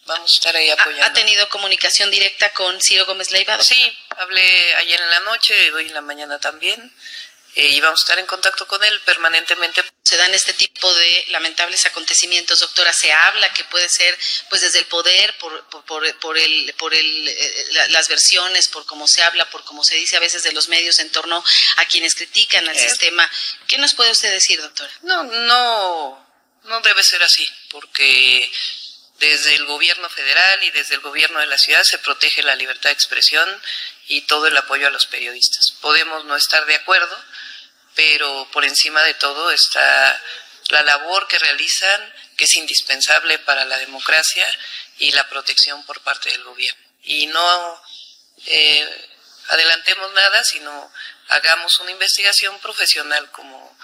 Vamos 0.04 0.32
a 0.32 0.34
estar 0.34 0.56
ahí 0.56 0.68
apoyando. 0.70 1.04
¿Ha, 1.04 1.12
tenido 1.12 1.48
comunicación 1.48 2.10
directa 2.10 2.52
con 2.52 2.80
Ciro 2.80 3.06
Gómez 3.06 3.30
Leiva? 3.30 3.62
Sí, 3.62 3.98
hablé 4.16 4.74
ayer 4.76 5.00
en 5.00 5.10
la 5.10 5.20
noche 5.20 5.54
y 5.66 5.70
hoy 5.70 5.86
en 5.86 5.94
la 5.94 6.00
mañana 6.00 6.40
también. 6.40 6.92
Eh, 7.54 7.68
y 7.68 7.80
vamos 7.80 8.00
a 8.00 8.04
estar 8.04 8.18
en 8.18 8.26
contacto 8.26 8.66
con 8.66 8.82
él 8.82 9.00
permanentemente. 9.00 9.84
Se 10.04 10.16
dan 10.16 10.32
este 10.32 10.54
tipo 10.54 10.92
de 10.94 11.24
lamentables 11.28 11.84
acontecimientos, 11.84 12.60
doctora. 12.60 12.92
Se 12.92 13.12
habla 13.12 13.52
que 13.52 13.64
puede 13.64 13.88
ser, 13.88 14.18
pues, 14.48 14.62
desde 14.62 14.78
el 14.78 14.86
poder, 14.86 15.36
por, 15.38 15.68
por, 15.68 15.84
por, 15.84 16.38
el, 16.38 16.74
por 16.74 16.94
el, 16.94 17.28
eh, 17.28 17.66
las 17.90 18.08
versiones, 18.08 18.68
por 18.68 18.86
cómo 18.86 19.06
se 19.06 19.22
habla, 19.22 19.50
por 19.50 19.64
cómo 19.64 19.84
se 19.84 19.96
dice 19.96 20.16
a 20.16 20.20
veces 20.20 20.42
de 20.42 20.52
los 20.52 20.68
medios 20.68 20.98
en 20.98 21.10
torno 21.10 21.44
a 21.76 21.84
quienes 21.84 22.14
critican 22.14 22.66
al 22.66 22.76
eh. 22.76 22.88
sistema. 22.88 23.30
¿Qué 23.66 23.76
nos 23.76 23.94
puede 23.94 24.12
usted 24.12 24.32
decir, 24.32 24.60
doctora? 24.62 24.92
No, 25.02 25.22
no, 25.24 26.26
no 26.64 26.80
debe 26.80 27.04
ser 27.04 27.22
así, 27.22 27.46
porque 27.70 28.50
desde 29.18 29.54
el 29.54 29.66
gobierno 29.66 30.08
federal 30.10 30.64
y 30.64 30.70
desde 30.72 30.96
el 30.96 31.00
gobierno 31.00 31.38
de 31.38 31.46
la 31.46 31.56
ciudad 31.56 31.82
se 31.84 31.98
protege 31.98 32.42
la 32.42 32.56
libertad 32.56 32.90
de 32.90 32.94
expresión 32.94 33.62
y 34.08 34.22
todo 34.22 34.48
el 34.48 34.56
apoyo 34.56 34.86
a 34.88 34.90
los 34.90 35.06
periodistas. 35.06 35.72
Podemos 35.80 36.24
no 36.24 36.34
estar 36.34 36.66
de 36.66 36.74
acuerdo, 36.74 37.16
pero 37.94 38.48
por 38.52 38.64
encima 38.64 39.02
de 39.02 39.14
todo 39.14 39.50
está 39.50 40.22
la 40.68 40.82
labor 40.82 41.28
que 41.28 41.38
realizan, 41.38 42.12
que 42.36 42.44
es 42.44 42.54
indispensable 42.54 43.38
para 43.40 43.64
la 43.64 43.78
democracia 43.78 44.46
y 44.98 45.12
la 45.12 45.28
protección 45.28 45.84
por 45.84 46.00
parte 46.00 46.30
del 46.30 46.44
gobierno. 46.44 46.82
Y 47.02 47.26
no 47.26 47.82
eh, 48.46 49.08
adelantemos 49.48 50.12
nada, 50.12 50.44
sino 50.44 50.92
hagamos 51.28 51.78
una 51.80 51.90
investigación 51.90 52.58
profesional 52.60 53.30
como 53.30 53.76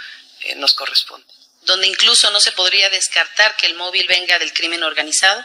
eh, 0.43 0.55
nos 0.55 0.75
corresponde. 0.75 1.27
Donde 1.63 1.87
incluso 1.87 2.31
no 2.31 2.41
se 2.41 2.53
podría 2.53 2.89
descartar 2.91 3.57
que 3.57 3.67
el 3.67 3.75
móvil 3.75 4.07
venga 4.07 4.39
del 4.39 4.53
crimen 4.53 4.83
organizado. 4.83 5.45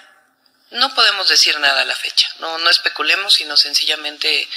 No 0.72 0.93
podemos 0.96 1.27
decir 1.27 1.60
nada 1.60 1.82
a 1.82 1.86
la 1.86 1.96
fecha, 1.96 2.34
no, 2.39 2.58
no 2.58 2.70
especulemos, 2.70 3.34
sino 3.34 3.55
sencillamente 3.58 4.48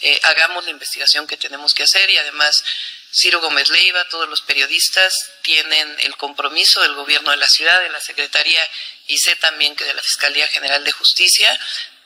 eh, 0.00 0.20
hagamos 0.24 0.64
la 0.64 0.70
investigación 0.70 1.26
que 1.26 1.36
tenemos 1.36 1.74
que 1.74 1.82
hacer 1.82 2.08
y 2.10 2.18
además 2.18 2.64
Ciro 3.12 3.40
Gómez 3.40 3.68
Leiva, 3.68 4.08
todos 4.08 4.28
los 4.28 4.42
periodistas 4.42 5.12
tienen 5.42 5.96
el 6.00 6.16
compromiso 6.16 6.80
del 6.82 6.94
gobierno 6.94 7.30
de 7.30 7.36
la 7.36 7.48
ciudad, 7.48 7.80
de 7.80 7.90
la 7.90 8.00
Secretaría 8.00 8.62
y 9.06 9.18
sé 9.18 9.34
también 9.36 9.74
que 9.74 9.84
de 9.84 9.94
la 9.94 10.02
Fiscalía 10.02 10.46
General 10.48 10.82
de 10.84 10.92
Justicia 10.92 11.58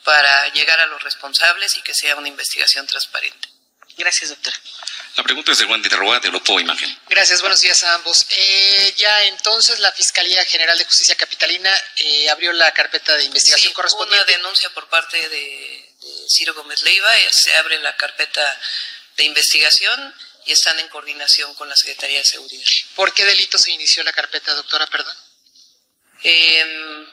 para 0.02 0.48
llegar 0.52 0.80
a 0.80 0.86
los 0.86 1.02
responsables 1.02 1.76
y 1.76 1.82
que 1.82 1.94
sea 1.94 2.16
una 2.16 2.28
investigación 2.28 2.86
transparente. 2.86 3.48
Gracias, 3.96 4.30
doctora. 4.30 4.56
La 5.16 5.22
pregunta 5.22 5.52
es 5.52 5.58
de 5.58 5.66
Juan 5.66 5.80
de 5.80 5.88
Roa, 5.90 6.18
de 6.18 6.28
Grupo 6.28 6.58
Imagen. 6.58 6.98
Gracias, 7.08 7.40
buenos 7.40 7.60
días 7.60 7.82
a 7.84 7.94
ambos. 7.94 8.26
Eh, 8.30 8.94
ya 8.96 9.24
entonces 9.24 9.78
la 9.78 9.92
Fiscalía 9.92 10.44
General 10.46 10.76
de 10.76 10.84
Justicia 10.84 11.14
Capitalina 11.14 11.70
eh, 11.96 12.28
abrió 12.30 12.52
la 12.52 12.72
carpeta 12.72 13.16
de 13.16 13.24
investigación 13.24 13.70
sí, 13.70 13.74
correspondiente. 13.74 14.32
Una 14.32 14.38
denuncia 14.38 14.70
por 14.70 14.88
parte 14.88 15.16
de, 15.16 15.94
de 16.00 16.26
Ciro 16.28 16.54
Gómez 16.54 16.82
Leiva, 16.82 17.14
eh, 17.16 17.28
se 17.30 17.54
abre 17.56 17.78
la 17.78 17.96
carpeta 17.96 18.60
de 19.16 19.24
investigación 19.24 20.14
y 20.46 20.52
están 20.52 20.78
en 20.78 20.88
coordinación 20.88 21.54
con 21.54 21.68
la 21.68 21.76
Secretaría 21.76 22.18
de 22.18 22.24
Seguridad. 22.24 22.66
¿Por 22.94 23.12
qué 23.14 23.24
delito 23.24 23.58
se 23.58 23.72
inició 23.72 24.02
la 24.04 24.12
carpeta, 24.12 24.54
doctora, 24.54 24.86
perdón? 24.86 25.16
Eh, 26.22 27.06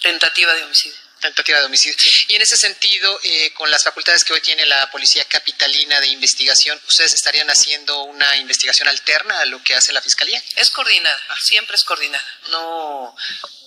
tentativa 0.00 0.52
de 0.54 0.64
homicidio. 0.64 0.98
Tentativa 1.20 1.58
de 1.58 1.64
homicidio. 1.64 1.96
Y 2.28 2.34
en 2.34 2.42
ese 2.42 2.56
sentido, 2.56 3.18
eh, 3.22 3.52
con 3.54 3.70
las 3.70 3.82
facultades 3.82 4.24
que 4.24 4.34
hoy 4.34 4.42
tiene 4.42 4.66
la 4.66 4.90
Policía 4.90 5.24
Capitalina 5.24 5.98
de 6.00 6.08
Investigación, 6.08 6.78
¿ustedes 6.86 7.14
estarían 7.14 7.48
haciendo 7.48 8.02
una 8.02 8.36
investigación 8.36 8.88
alterna 8.88 9.40
a 9.40 9.46
lo 9.46 9.62
que 9.62 9.74
hace 9.74 9.92
la 9.92 10.02
Fiscalía? 10.02 10.42
Es 10.56 10.70
coordinada, 10.70 11.18
siempre 11.40 11.76
es 11.76 11.84
coordinada. 11.84 12.24
No, 12.50 13.16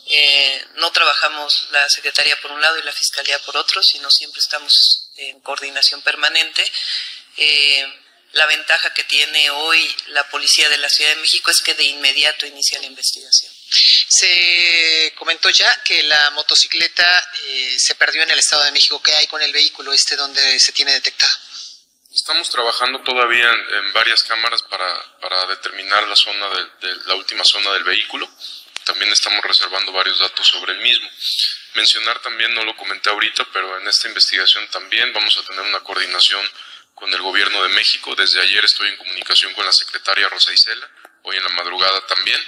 eh, 0.10 0.66
no 0.76 0.92
trabajamos 0.92 1.68
la 1.72 1.90
Secretaría 1.90 2.40
por 2.42 2.52
un 2.52 2.62
lado 2.62 2.78
y 2.78 2.84
la 2.84 2.94
Fiscalía 2.94 3.40
por 3.40 3.58
otro, 3.58 3.82
sino 3.82 4.12
siempre 4.12 4.40
estamos 4.40 5.10
en 5.18 5.40
coordinación 5.42 6.04
permanente. 6.04 6.64
Eh, 7.38 8.07
la 8.34 8.46
ventaja 8.46 8.94
que 8.94 9.04
tiene 9.06 9.50
hoy 9.50 9.96
la 10.08 10.28
Policía 10.30 10.70
de 10.70 10.78
la 10.78 10.90
Ciudad 10.90 11.12
de 11.12 11.22
México 11.22 11.50
es 11.50 11.62
que 11.62 11.74
de 11.74 11.84
inmediato 11.86 12.46
inicia 12.46 12.80
la 12.80 12.86
investigación. 12.86 13.52
Se 14.10 15.14
comentó 15.18 15.50
ya 15.50 15.84
que 15.84 16.04
la 16.04 16.32
motocicleta 16.32 17.32
eh, 17.46 17.76
se 17.80 17.96
perdió 17.96 18.24
en 18.24 18.32
el 18.32 18.40
Estado 18.40 18.64
de 18.64 18.72
México. 18.72 19.02
¿Qué 19.02 19.14
hay 19.14 19.28
con 19.28 19.42
el 19.42 19.52
vehículo 19.52 19.94
este 19.94 20.16
donde 20.16 20.60
se 20.60 20.72
tiene 20.72 20.94
detectado? 20.94 21.34
Estamos 22.14 22.50
trabajando 22.50 23.02
todavía 23.02 23.50
en, 23.50 23.76
en 23.76 23.94
varias 23.94 24.24
cámaras 24.24 24.64
para, 24.64 25.20
para 25.20 25.46
determinar 25.48 26.08
la 26.08 26.16
zona 26.16 26.48
de, 26.50 26.88
de, 26.88 26.96
la 27.06 27.16
última 27.16 27.44
zona 27.44 27.72
del 27.74 27.84
vehículo. 27.84 28.30
También 28.84 29.12
estamos 29.12 29.44
reservando 29.44 29.92
varios 29.92 30.20
datos 30.20 30.48
sobre 30.48 30.74
el 30.74 30.80
mismo. 30.80 31.10
Mencionar 31.76 32.20
también, 32.22 32.54
no 32.56 32.64
lo 32.64 32.76
comenté 32.76 33.10
ahorita, 33.10 33.46
pero 33.52 33.80
en 33.80 33.88
esta 33.88 34.08
investigación 34.08 34.68
también 34.70 35.14
vamos 35.14 35.38
a 35.38 35.44
tener 35.44 35.62
una 35.62 35.82
coordinación 35.82 36.42
con 36.98 37.14
el 37.14 37.22
gobierno 37.22 37.62
de 37.64 37.70
México. 37.70 38.16
Desde 38.16 38.42
ayer 38.42 38.66
estoy 38.66 38.90
en 38.90 38.98
comunicación 38.98 39.54
con 39.54 39.66
la 39.66 39.72
secretaria 39.72 40.28
Rosa 40.30 40.52
Isela, 40.52 40.90
hoy 41.24 41.38
en 41.38 41.44
la 41.44 41.50
madrugada 41.50 42.06
también. 42.08 42.40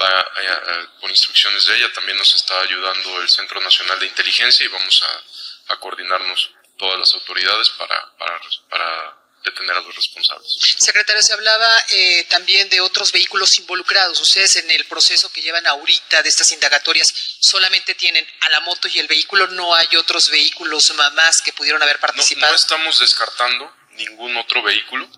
Va, 0.00 0.08
eh, 0.08 0.86
con 1.00 1.10
instrucciones 1.10 1.66
de 1.66 1.76
ella 1.76 1.92
también 1.92 2.16
nos 2.16 2.34
está 2.34 2.58
ayudando 2.60 3.20
el 3.20 3.28
Centro 3.28 3.60
Nacional 3.60 4.00
de 4.00 4.06
Inteligencia 4.06 4.64
y 4.64 4.68
vamos 4.68 5.02
a, 5.02 5.74
a 5.74 5.76
coordinarnos 5.78 6.50
todas 6.78 6.98
las 6.98 7.12
autoridades 7.12 7.68
para, 7.70 8.16
para, 8.16 8.40
para, 8.70 9.18
detener 9.44 9.76
a 9.76 9.80
los 9.80 9.94
responsables. 9.96 10.56
Secretario, 10.78 11.20
se 11.20 11.32
hablaba 11.32 11.68
eh, 11.88 12.24
también 12.30 12.68
de 12.70 12.80
otros 12.80 13.10
vehículos 13.10 13.58
involucrados. 13.58 14.20
Ustedes 14.20 14.54
en 14.54 14.70
el 14.70 14.84
proceso 14.86 15.32
que 15.32 15.42
llevan 15.42 15.66
ahorita 15.66 16.22
de 16.22 16.28
estas 16.28 16.52
indagatorias 16.52 17.12
solamente 17.40 17.96
tienen 17.96 18.24
a 18.42 18.50
la 18.50 18.60
moto 18.60 18.86
y 18.86 19.00
el 19.00 19.08
vehículo, 19.08 19.48
no 19.48 19.74
hay 19.74 19.96
otros 19.96 20.30
vehículos 20.30 20.94
más 21.14 21.42
que 21.42 21.52
pudieron 21.52 21.82
haber 21.82 21.98
participado. 21.98 22.46
No, 22.46 22.52
no 22.52 22.56
estamos 22.56 23.00
descartando 23.00 23.81
ningún 24.04 24.36
otro 24.36 24.62
vehículo. 24.62 25.08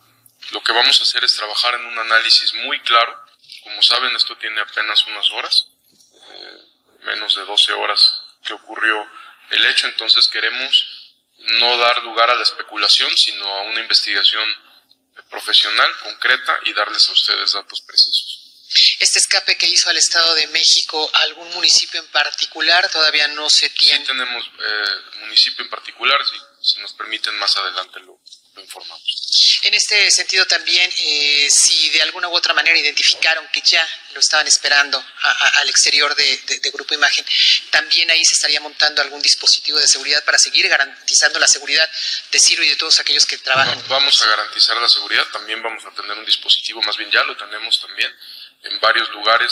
Lo 0.50 0.62
que 0.62 0.72
vamos 0.72 0.98
a 1.00 1.02
hacer 1.02 1.24
es 1.24 1.36
trabajar 1.36 1.74
en 1.74 1.86
un 1.86 1.98
análisis 1.98 2.54
muy 2.54 2.80
claro. 2.80 3.18
Como 3.62 3.82
saben, 3.82 4.14
esto 4.14 4.36
tiene 4.36 4.60
apenas 4.60 5.04
unas 5.06 5.30
horas, 5.30 5.66
eh, 6.30 6.58
menos 7.04 7.34
de 7.34 7.44
12 7.44 7.72
horas 7.72 8.22
que 8.44 8.52
ocurrió 8.52 9.08
el 9.50 9.66
hecho, 9.66 9.86
entonces 9.86 10.28
queremos 10.28 10.86
no 11.38 11.76
dar 11.78 12.02
lugar 12.04 12.30
a 12.30 12.34
la 12.34 12.42
especulación, 12.42 13.10
sino 13.16 13.46
a 13.46 13.62
una 13.62 13.80
investigación 13.80 14.48
profesional, 15.30 15.90
concreta 16.02 16.60
y 16.64 16.72
darles 16.72 17.08
a 17.08 17.12
ustedes 17.12 17.52
datos 17.52 17.80
precisos. 17.82 18.40
Este 18.98 19.18
escape 19.18 19.56
que 19.56 19.66
hizo 19.66 19.88
al 19.90 19.96
Estado 19.96 20.34
de 20.34 20.46
México, 20.48 21.10
¿algún 21.14 21.48
municipio 21.54 22.00
en 22.00 22.06
particular 22.08 22.90
todavía 22.90 23.28
no 23.28 23.48
se 23.48 23.70
tiene? 23.70 23.98
Sí 23.98 24.04
tenemos 24.06 24.44
eh, 24.46 25.20
municipio 25.20 25.64
en 25.64 25.70
particular, 25.70 26.18
si, 26.26 26.36
si 26.60 26.80
nos 26.80 26.92
permiten 26.94 27.38
más 27.38 27.56
adelante 27.56 28.00
lo, 28.00 28.20
lo 28.54 28.62
informamos. 28.62 29.60
En 29.62 29.74
este 29.74 30.10
sentido 30.10 30.46
también, 30.46 30.90
eh, 30.98 31.48
si 31.50 31.90
de 31.90 32.02
alguna 32.02 32.28
u 32.28 32.34
otra 32.34 32.54
manera 32.54 32.78
identificaron 32.78 33.46
que 33.52 33.60
ya 33.62 33.86
lo 34.12 34.20
estaban 34.20 34.46
esperando 34.46 34.98
a, 34.98 35.48
al 35.60 35.68
exterior 35.68 36.14
de, 36.14 36.60
Grupo 36.72 36.94
Imagen, 36.94 37.24
también 37.70 38.10
ahí 38.10 38.24
se 38.24 38.34
estaría 38.34 38.60
montando 38.60 39.00
algún 39.00 39.22
dispositivo 39.22 39.78
de 39.78 39.86
seguridad 39.86 40.24
para 40.24 40.38
seguir 40.38 40.68
garantizando 40.68 41.38
la 41.38 41.46
seguridad 41.46 41.88
de 42.30 42.40
Ciro 42.40 42.64
y 42.64 42.68
de 42.68 42.76
todos 42.76 42.98
aquellos 43.00 43.26
que 43.26 43.38
trabajan. 43.38 43.80
Vamos 43.88 44.20
a 44.22 44.26
garantizar 44.26 44.76
la 44.76 44.88
seguridad, 44.88 45.24
también 45.32 45.62
vamos 45.62 45.84
a 45.84 45.90
tener 45.94 46.16
un 46.18 46.24
dispositivo, 46.24 46.82
más 46.82 46.96
bien 46.96 47.10
ya 47.10 47.22
lo 47.24 47.36
tenemos 47.36 47.80
también, 47.80 48.12
en 48.64 48.80
varios 48.80 49.08
lugares 49.10 49.50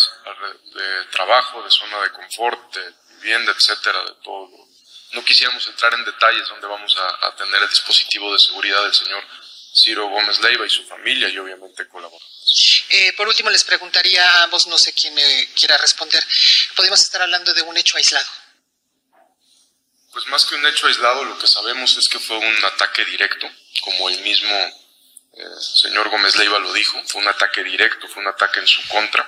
de 0.74 1.04
trabajo, 1.12 1.62
de 1.62 1.70
zona 1.70 2.00
de 2.02 2.10
confort, 2.10 2.74
de 2.74 2.94
vivienda, 3.20 3.52
etcétera, 3.52 4.02
de 4.04 4.14
todo. 4.22 4.71
No 5.12 5.24
quisiéramos 5.24 5.66
entrar 5.66 5.92
en 5.94 6.04
detalles 6.04 6.48
donde 6.48 6.66
vamos 6.66 6.96
a, 6.96 7.26
a 7.26 7.36
tener 7.36 7.62
el 7.62 7.68
dispositivo 7.68 8.32
de 8.32 8.38
seguridad 8.38 8.82
del 8.82 8.94
señor 8.94 9.24
Ciro 9.74 10.08
Gómez 10.08 10.40
Leiva 10.40 10.66
y 10.66 10.70
su 10.70 10.84
familia 10.84 11.28
y 11.28 11.38
obviamente 11.38 11.88
colaboradores. 11.88 12.32
Eh, 12.90 13.12
por 13.14 13.26
último, 13.26 13.48
les 13.48 13.64
preguntaría 13.64 14.22
a 14.22 14.42
ambos, 14.44 14.66
no 14.66 14.76
sé 14.76 14.92
quién 14.92 15.14
me 15.14 15.48
quiera 15.54 15.78
responder, 15.78 16.22
¿podemos 16.76 17.00
estar 17.00 17.22
hablando 17.22 17.52
de 17.54 17.62
un 17.62 17.76
hecho 17.76 17.96
aislado? 17.96 18.28
Pues 20.12 20.26
más 20.26 20.44
que 20.44 20.56
un 20.56 20.66
hecho 20.66 20.86
aislado, 20.86 21.24
lo 21.24 21.38
que 21.38 21.46
sabemos 21.46 21.96
es 21.96 22.08
que 22.08 22.18
fue 22.18 22.36
un 22.36 22.64
ataque 22.66 23.04
directo, 23.06 23.50
como 23.80 24.10
el 24.10 24.18
mismo 24.20 24.54
eh, 25.32 25.44
señor 25.60 26.10
Gómez 26.10 26.36
Leiva 26.36 26.58
lo 26.58 26.72
dijo, 26.74 27.02
fue 27.06 27.22
un 27.22 27.28
ataque 27.28 27.64
directo, 27.64 28.06
fue 28.08 28.22
un 28.22 28.28
ataque 28.28 28.60
en 28.60 28.66
su 28.66 28.86
contra. 28.88 29.26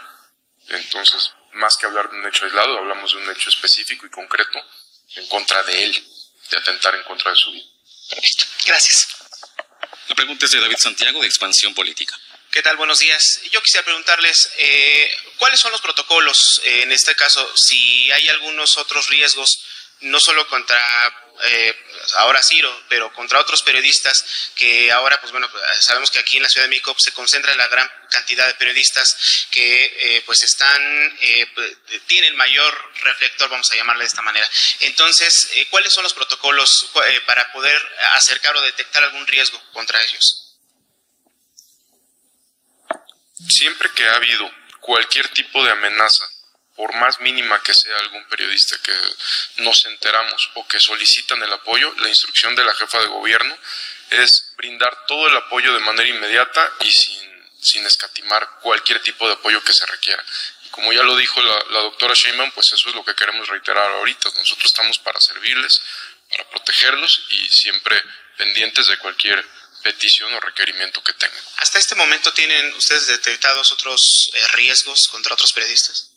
Entonces, 0.68 1.32
más 1.52 1.76
que 1.78 1.86
hablar 1.86 2.10
de 2.10 2.18
un 2.18 2.26
hecho 2.26 2.44
aislado, 2.44 2.76
hablamos 2.78 3.12
de 3.12 3.18
un 3.18 3.30
hecho 3.30 3.48
específico 3.48 4.04
y 4.04 4.10
concreto 4.10 4.62
en 5.16 5.26
contra 5.28 5.62
de 5.62 5.84
él, 5.84 6.04
de 6.50 6.56
atentar 6.58 6.94
en 6.94 7.02
contra 7.04 7.30
de 7.30 7.36
su 7.36 7.50
vida. 7.52 7.66
Perfecto, 8.10 8.44
gracias. 8.66 9.08
La 10.08 10.14
pregunta 10.14 10.44
es 10.44 10.52
de 10.52 10.60
David 10.60 10.76
Santiago, 10.78 11.20
de 11.20 11.26
Expansión 11.26 11.74
Política. 11.74 12.18
¿Qué 12.50 12.62
tal? 12.62 12.76
Buenos 12.76 12.98
días. 12.98 13.40
Yo 13.50 13.60
quisiera 13.62 13.84
preguntarles, 13.84 14.50
eh, 14.58 15.10
¿cuáles 15.38 15.58
son 15.58 15.72
los 15.72 15.80
protocolos 15.80 16.60
eh, 16.64 16.82
en 16.82 16.92
este 16.92 17.16
caso? 17.16 17.50
Si 17.56 18.10
hay 18.12 18.28
algunos 18.28 18.76
otros 18.76 19.08
riesgos, 19.08 19.60
no 20.04 20.20
solo 20.20 20.46
contra 20.48 20.80
eh, 21.46 21.74
ahora 22.16 22.42
Ciro, 22.42 22.84
pero 22.88 23.12
contra 23.12 23.40
otros 23.40 23.62
periodistas 23.62 24.52
que 24.54 24.90
ahora, 24.92 25.20
pues 25.20 25.32
bueno, 25.32 25.48
sabemos 25.80 26.10
que 26.10 26.18
aquí 26.18 26.36
en 26.36 26.44
la 26.44 26.48
Ciudad 26.48 26.66
de 26.66 26.70
México 26.70 26.94
se 26.98 27.12
concentra 27.12 27.54
la 27.56 27.66
gran 27.68 27.90
cantidad 28.10 28.46
de 28.46 28.54
periodistas 28.54 29.46
que 29.50 29.84
eh, 29.84 30.22
pues 30.24 30.42
están, 30.42 30.80
eh, 31.20 31.46
tienen 32.06 32.36
mayor 32.36 32.92
reflector, 33.02 33.50
vamos 33.50 33.70
a 33.70 33.76
llamarle 33.76 34.04
de 34.04 34.08
esta 34.08 34.22
manera. 34.22 34.48
Entonces, 34.80 35.50
eh, 35.54 35.66
¿cuáles 35.70 35.92
son 35.92 36.04
los 36.04 36.14
protocolos 36.14 36.90
para 37.26 37.52
poder 37.52 37.80
acercar 38.12 38.56
o 38.56 38.62
detectar 38.62 39.02
algún 39.02 39.26
riesgo 39.26 39.60
contra 39.72 40.00
ellos? 40.00 40.56
Siempre 43.48 43.90
que 43.94 44.06
ha 44.06 44.16
habido 44.16 44.50
cualquier 44.80 45.28
tipo 45.28 45.64
de 45.64 45.72
amenaza 45.72 46.24
por 46.76 46.92
más 46.96 47.20
mínima 47.20 47.62
que 47.62 47.74
sea 47.74 47.96
algún 47.98 48.24
periodista 48.26 48.76
que 48.82 49.62
nos 49.62 49.84
enteramos 49.86 50.50
o 50.54 50.66
que 50.66 50.80
solicitan 50.80 51.42
el 51.42 51.52
apoyo, 51.52 51.92
la 51.98 52.08
instrucción 52.08 52.54
de 52.56 52.64
la 52.64 52.74
jefa 52.74 52.98
de 53.00 53.06
gobierno 53.06 53.56
es 54.10 54.52
brindar 54.56 55.06
todo 55.06 55.26
el 55.28 55.36
apoyo 55.36 55.72
de 55.72 55.80
manera 55.80 56.08
inmediata 56.08 56.72
y 56.80 56.90
sin, 56.90 57.50
sin 57.60 57.86
escatimar 57.86 58.58
cualquier 58.60 59.00
tipo 59.02 59.26
de 59.26 59.34
apoyo 59.34 59.62
que 59.62 59.72
se 59.72 59.86
requiera. 59.86 60.22
Como 60.70 60.92
ya 60.92 61.02
lo 61.04 61.16
dijo 61.16 61.40
la, 61.40 61.64
la 61.70 61.80
doctora 61.80 62.14
Sheinbaum, 62.14 62.50
pues 62.50 62.72
eso 62.72 62.88
es 62.88 62.94
lo 62.94 63.04
que 63.04 63.14
queremos 63.14 63.46
reiterar 63.48 63.88
ahorita. 63.92 64.30
Nosotros 64.36 64.66
estamos 64.66 64.98
para 64.98 65.20
servirles, 65.20 65.80
para 66.30 66.48
protegerlos 66.50 67.26
y 67.30 67.48
siempre 67.48 68.02
pendientes 68.36 68.88
de 68.88 68.98
cualquier 68.98 69.44
petición 69.84 70.32
o 70.32 70.40
requerimiento 70.40 71.02
que 71.04 71.12
tengan. 71.12 71.44
¿Hasta 71.58 71.78
este 71.78 71.94
momento 71.94 72.32
tienen 72.32 72.74
ustedes 72.74 73.06
detectados 73.06 73.70
otros 73.70 74.30
eh, 74.32 74.46
riesgos 74.54 75.06
contra 75.10 75.34
otros 75.34 75.52
periodistas? 75.52 76.13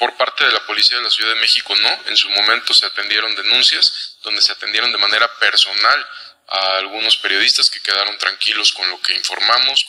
Por 0.00 0.16
parte 0.16 0.46
de 0.46 0.52
la 0.52 0.64
Policía 0.64 0.96
de 0.96 1.02
la 1.02 1.10
Ciudad 1.10 1.34
de 1.34 1.40
México 1.40 1.76
no, 1.76 2.02
en 2.06 2.16
su 2.16 2.30
momento 2.30 2.72
se 2.72 2.86
atendieron 2.86 3.34
denuncias 3.34 4.16
donde 4.22 4.40
se 4.40 4.50
atendieron 4.50 4.90
de 4.90 4.96
manera 4.96 5.30
personal 5.38 6.06
a 6.48 6.78
algunos 6.78 7.18
periodistas 7.18 7.68
que 7.68 7.82
quedaron 7.82 8.16
tranquilos 8.16 8.72
con 8.72 8.88
lo 8.88 8.98
que 9.02 9.14
informamos 9.14 9.84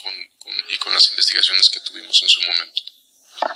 y 0.68 0.76
con 0.76 0.92
las 0.92 1.08
investigaciones 1.08 1.70
que 1.70 1.80
tuvimos 1.80 2.22
en 2.22 2.28
su 2.28 2.42
momento. 2.42 2.91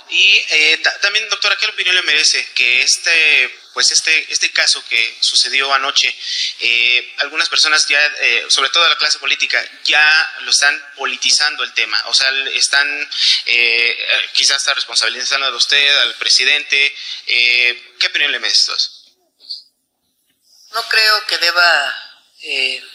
Y 0.09 0.45
eh, 0.49 0.81
también, 1.01 1.27
doctora, 1.29 1.57
¿qué 1.57 1.65
opinión 1.65 1.95
le 1.95 2.01
merece 2.03 2.45
que 2.53 2.81
este, 2.81 3.59
pues 3.73 3.91
este, 3.91 4.31
este 4.31 4.51
caso 4.51 4.83
que 4.87 5.17
sucedió 5.19 5.73
anoche, 5.73 6.15
eh, 6.59 7.13
algunas 7.17 7.49
personas 7.49 7.85
ya, 7.87 7.99
eh, 8.21 8.45
sobre 8.47 8.69
todo 8.69 8.87
la 8.87 8.97
clase 8.97 9.19
política, 9.19 9.63
ya 9.83 10.35
lo 10.41 10.51
están 10.51 10.81
politizando 10.95 11.63
el 11.63 11.73
tema? 11.73 12.01
O 12.07 12.13
sea, 12.13 12.29
están 12.53 13.09
quizás 14.33 14.57
está 14.57 14.73
responsabilizando 14.73 15.47
a 15.47 15.55
usted, 15.55 15.97
al 15.99 16.15
presidente. 16.15 16.95
¿Qué 17.25 18.07
opinión 18.07 18.31
le 18.31 18.39
merece 18.39 18.71
eso? 18.71 18.91
No 20.71 20.87
creo 20.87 21.25
que 21.27 21.37
deba 21.39 22.13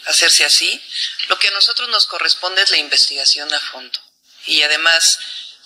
hacerse 0.05 0.45
así. 0.45 0.81
Lo 1.27 1.37
que 1.37 1.49
a 1.49 1.51
nosotros 1.51 1.89
nos 1.89 2.07
corresponde 2.07 2.63
es 2.63 2.71
la 2.71 2.77
investigación 2.77 3.53
a 3.53 3.59
fondo. 3.59 3.99
Y 4.45 4.61
además 4.63 5.19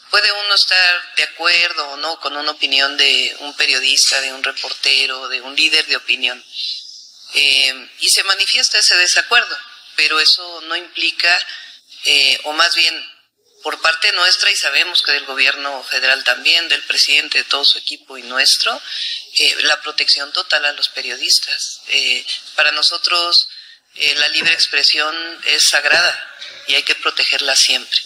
puede 0.10 0.32
uno 0.32 0.56
estar 0.56 1.16
de 1.16 1.24
acuerdo 1.24 1.90
o 1.90 1.98
no 1.98 2.20
con 2.20 2.36
una 2.36 2.52
opinión 2.52 2.96
de 2.98 3.36
un 3.40 3.56
periodista, 3.56 4.22
de 4.22 4.34
un 4.34 4.44
reportero, 4.44 5.28
de 5.28 5.42
un 5.42 5.56
líder 5.56 5.86
de 5.88 5.98
opinión. 5.98 6.44
Eh, 7.34 7.90
y 8.00 8.10
se 8.10 8.24
manifiesta 8.24 8.80
ese 8.80 8.96
desacuerdo, 8.96 9.58
pero 9.96 10.20
eso 10.20 10.62
no 10.62 10.76
implica, 10.76 11.46
eh, 12.06 12.40
o 12.44 12.54
más 12.54 12.74
bien 12.76 13.18
por 13.64 13.82
parte 13.82 14.12
nuestra, 14.14 14.50
y 14.50 14.56
sabemos 14.56 15.02
que 15.02 15.12
del 15.12 15.26
gobierno 15.26 15.84
federal 15.84 16.24
también, 16.24 16.70
del 16.70 16.84
presidente, 16.84 17.40
de 17.40 17.44
todo 17.44 17.66
su 17.66 17.80
equipo 17.80 18.18
y 18.18 18.24
nuestro, 18.24 18.82
eh, 19.36 19.56
la 19.64 19.82
protección 19.82 20.32
total 20.32 20.66
a 20.66 20.74
los 20.74 20.90
periodistas. 20.90 21.82
para 22.56 22.72
nosotros 22.72 23.48
la 24.18 24.28
libre 24.30 24.54
expresión 24.54 25.42
es 25.46 25.70
sagrada 25.70 26.36
y 26.68 26.76
hay 26.76 26.84
que 26.84 26.96
protegerla 26.96 27.56
siempre. 27.56 28.00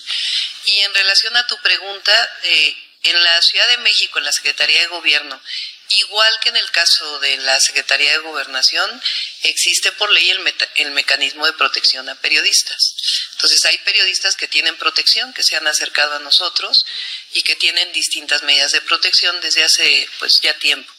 Y 0.66 0.80
en 0.80 0.94
relación 0.94 1.36
a 1.36 1.48
tu 1.48 1.58
pregunta, 1.62 2.30
eh, 2.44 2.76
en 3.04 3.24
la 3.24 3.42
Ciudad 3.42 3.68
de 3.68 3.78
México, 3.80 4.20
en 4.20 4.26
la 4.26 4.32
Secretaría 4.32 4.80
de 4.82 4.88
Gobierno, 4.88 5.42
igual 5.90 6.40
que 6.42 6.50
en 6.50 6.58
el 6.58 6.70
caso 6.72 7.20
de 7.20 7.38
la 7.38 7.60
Secretaría 7.60 8.12
de 8.12 8.20
Gobernación, 8.20 9.02
existe 9.44 9.92
por 9.94 10.12
ley 10.12 10.30
el, 10.30 10.56
el, 10.76 10.92
mecanismo 10.92 11.46
de 11.46 11.54
protección 11.54 12.08
a 12.10 12.16
periodistas. 12.16 12.96
Entonces 13.32 13.66
hay 13.66 13.78
periodistas 13.80 14.36
que 14.36 14.48
tienen 14.48 14.78
protección, 14.78 15.34
que 15.34 15.44
se 15.44 15.56
han 15.56 15.68
acercado 15.68 16.16
a 16.16 16.20
nosotros 16.20 16.86
y 17.34 17.42
que 17.42 17.56
tienen 17.56 17.92
distintas 17.92 18.44
medidas 18.44 18.72
de 18.72 18.82
protección 18.82 19.40
desde 19.42 19.64
hace 19.64 20.08
pues 20.20 20.40
ya 20.42 20.54
tiempo. 20.60 20.92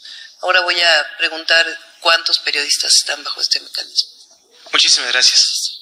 Ahora 0.43 0.61
voy 0.61 0.81
a 0.81 1.17
preguntar 1.19 1.65
cuántos 2.01 2.41
periodistas 2.41 2.95
están 2.97 3.23
bajo 3.23 3.41
este 3.41 3.61
mecanismo. 3.61 4.11
Muchísimas 4.73 5.13
gracias. 5.13 5.79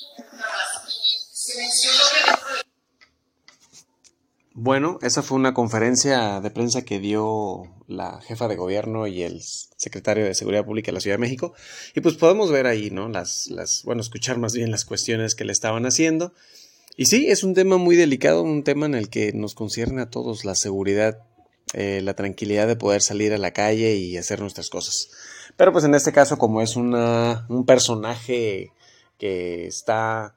Bueno, 4.62 4.98
esa 5.00 5.22
fue 5.22 5.38
una 5.38 5.54
conferencia 5.54 6.42
de 6.42 6.50
prensa 6.50 6.82
que 6.82 7.00
dio 7.00 7.62
la 7.88 8.20
jefa 8.20 8.46
de 8.46 8.56
gobierno 8.56 9.06
y 9.06 9.22
el 9.22 9.40
secretario 9.40 10.26
de 10.26 10.34
Seguridad 10.34 10.66
Pública 10.66 10.88
de 10.88 10.96
la 10.96 11.00
Ciudad 11.00 11.14
de 11.16 11.22
México. 11.22 11.54
Y 11.94 12.02
pues 12.02 12.16
podemos 12.16 12.50
ver 12.50 12.66
ahí, 12.66 12.90
¿no? 12.90 13.08
Las, 13.08 13.48
las, 13.48 13.82
bueno, 13.84 14.02
escuchar 14.02 14.36
más 14.36 14.52
bien 14.52 14.70
las 14.70 14.84
cuestiones 14.84 15.34
que 15.34 15.46
le 15.46 15.52
estaban 15.52 15.86
haciendo. 15.86 16.34
Y 16.94 17.06
sí, 17.06 17.30
es 17.30 17.42
un 17.42 17.54
tema 17.54 17.78
muy 17.78 17.96
delicado, 17.96 18.42
un 18.42 18.62
tema 18.62 18.84
en 18.84 18.94
el 18.94 19.08
que 19.08 19.32
nos 19.32 19.54
concierne 19.54 20.02
a 20.02 20.10
todos 20.10 20.44
la 20.44 20.54
seguridad, 20.54 21.22
eh, 21.72 22.02
la 22.02 22.12
tranquilidad 22.12 22.66
de 22.66 22.76
poder 22.76 23.00
salir 23.00 23.32
a 23.32 23.38
la 23.38 23.54
calle 23.54 23.94
y 23.94 24.18
hacer 24.18 24.40
nuestras 24.42 24.68
cosas. 24.68 25.08
Pero 25.56 25.72
pues 25.72 25.86
en 25.86 25.94
este 25.94 26.12
caso, 26.12 26.36
como 26.36 26.60
es 26.60 26.76
una, 26.76 27.46
un 27.48 27.64
personaje 27.64 28.74
que 29.16 29.66
está 29.66 30.34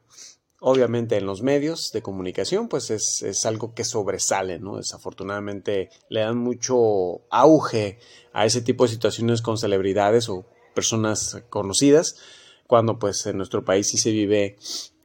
obviamente 0.65 1.17
en 1.17 1.25
los 1.25 1.41
medios 1.41 1.91
de 1.91 2.01
comunicación, 2.01 2.69
pues 2.69 2.89
es, 2.89 3.45
algo 3.45 3.73
que 3.73 3.83
sobresale, 3.83 4.59
¿no? 4.59 4.77
Desafortunadamente 4.77 5.89
le 6.07 6.21
dan 6.21 6.37
mucho 6.37 7.21
auge 7.29 7.99
a 8.31 8.45
ese 8.45 8.61
tipo 8.61 8.85
de 8.85 8.91
situaciones 8.91 9.41
con 9.41 9.57
celebridades 9.57 10.29
o 10.29 10.45
personas 10.73 11.43
conocidas, 11.49 12.15
cuando 12.65 12.97
pues 12.97 13.25
en 13.25 13.35
nuestro 13.35 13.65
país 13.65 13.89
sí 13.89 13.97
se 13.97 14.11
vive, 14.11 14.55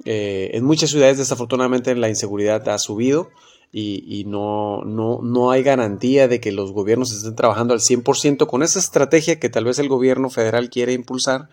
eh, 0.04 0.50
en 0.52 0.64
muchas 0.64 0.90
ciudades 0.90 1.18
desafortunadamente 1.18 1.92
la 1.96 2.08
inseguridad 2.08 2.68
ha 2.68 2.78
subido 2.78 3.28
y, 3.72 4.04
y 4.06 4.26
no, 4.26 4.82
no, 4.84 5.18
no 5.22 5.50
hay 5.50 5.64
garantía 5.64 6.28
de 6.28 6.40
que 6.40 6.52
los 6.52 6.70
gobiernos 6.70 7.10
estén 7.10 7.34
trabajando 7.34 7.74
al 7.74 7.80
100% 7.80 8.46
con 8.46 8.62
esa 8.62 8.78
estrategia 8.78 9.40
que 9.40 9.50
tal 9.50 9.64
vez 9.64 9.80
el 9.80 9.88
gobierno 9.88 10.30
federal 10.30 10.70
quiere 10.70 10.92
impulsar, 10.92 11.48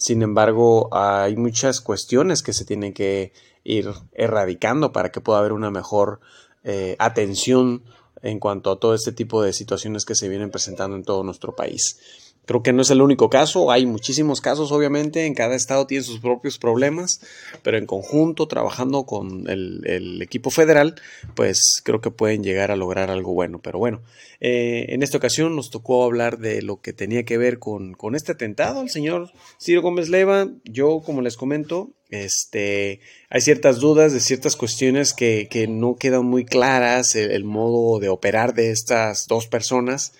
sin 0.00 0.22
embargo, 0.22 0.88
hay 0.92 1.36
muchas 1.36 1.82
cuestiones 1.82 2.42
que 2.42 2.54
se 2.54 2.64
tienen 2.64 2.94
que 2.94 3.34
ir 3.64 3.92
erradicando 4.12 4.92
para 4.92 5.12
que 5.12 5.20
pueda 5.20 5.40
haber 5.40 5.52
una 5.52 5.70
mejor 5.70 6.20
eh, 6.64 6.96
atención 6.98 7.84
en 8.22 8.38
cuanto 8.38 8.70
a 8.70 8.80
todo 8.80 8.94
este 8.94 9.12
tipo 9.12 9.42
de 9.42 9.52
situaciones 9.52 10.06
que 10.06 10.14
se 10.14 10.30
vienen 10.30 10.50
presentando 10.50 10.96
en 10.96 11.04
todo 11.04 11.22
nuestro 11.22 11.54
país. 11.54 12.29
Creo 12.46 12.62
que 12.62 12.72
no 12.72 12.82
es 12.82 12.90
el 12.90 13.00
único 13.00 13.30
caso, 13.30 13.70
hay 13.70 13.86
muchísimos 13.86 14.40
casos 14.40 14.72
obviamente, 14.72 15.26
en 15.26 15.34
cada 15.34 15.54
estado 15.54 15.86
tiene 15.86 16.02
sus 16.02 16.18
propios 16.18 16.58
problemas, 16.58 17.20
pero 17.62 17.78
en 17.78 17.86
conjunto, 17.86 18.48
trabajando 18.48 19.04
con 19.04 19.48
el, 19.48 20.20
equipo 20.20 20.50
federal, 20.50 20.96
pues 21.36 21.80
creo 21.84 22.00
que 22.00 22.10
pueden 22.10 22.42
llegar 22.42 22.70
a 22.70 22.76
lograr 22.76 23.10
algo 23.10 23.34
bueno. 23.34 23.60
Pero 23.62 23.78
bueno, 23.78 24.02
eh, 24.40 24.86
en 24.88 25.02
esta 25.02 25.18
ocasión 25.18 25.54
nos 25.54 25.70
tocó 25.70 26.02
hablar 26.02 26.38
de 26.38 26.62
lo 26.62 26.80
que 26.80 26.92
tenía 26.92 27.24
que 27.24 27.38
ver 27.38 27.58
con, 27.58 27.94
este 28.14 28.32
atentado 28.32 28.80
al 28.80 28.90
señor 28.90 29.30
Ciro 29.60 29.82
Gómez 29.82 30.08
Leiva. 30.08 30.48
Yo, 30.64 31.02
como 31.04 31.22
les 31.22 31.36
comento, 31.36 31.90
este, 32.08 33.00
hay 33.28 33.40
ciertas 33.42 33.78
dudas 33.78 34.12
de 34.12 34.18
ciertas 34.18 34.56
cuestiones 34.56 35.14
que, 35.14 35.66
no 35.68 35.94
quedan 35.94 36.24
muy 36.24 36.44
claras, 36.44 37.14
el 37.14 37.44
modo 37.44 38.00
de 38.00 38.08
operar 38.08 38.54
de 38.54 38.72
estas 38.72 39.28
dos 39.28 39.46
personas 39.46 40.14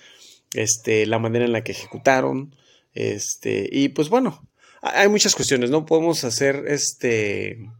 este, 0.54 1.06
la 1.06 1.18
manera 1.18 1.44
en 1.44 1.52
la 1.52 1.62
que 1.64 1.72
ejecutaron, 1.72 2.54
este, 2.94 3.68
y 3.70 3.90
pues 3.90 4.08
bueno, 4.08 4.46
hay 4.82 5.08
muchas 5.08 5.34
cuestiones, 5.34 5.70
no 5.70 5.86
podemos 5.86 6.24
hacer, 6.24 6.64
este, 6.68 7.70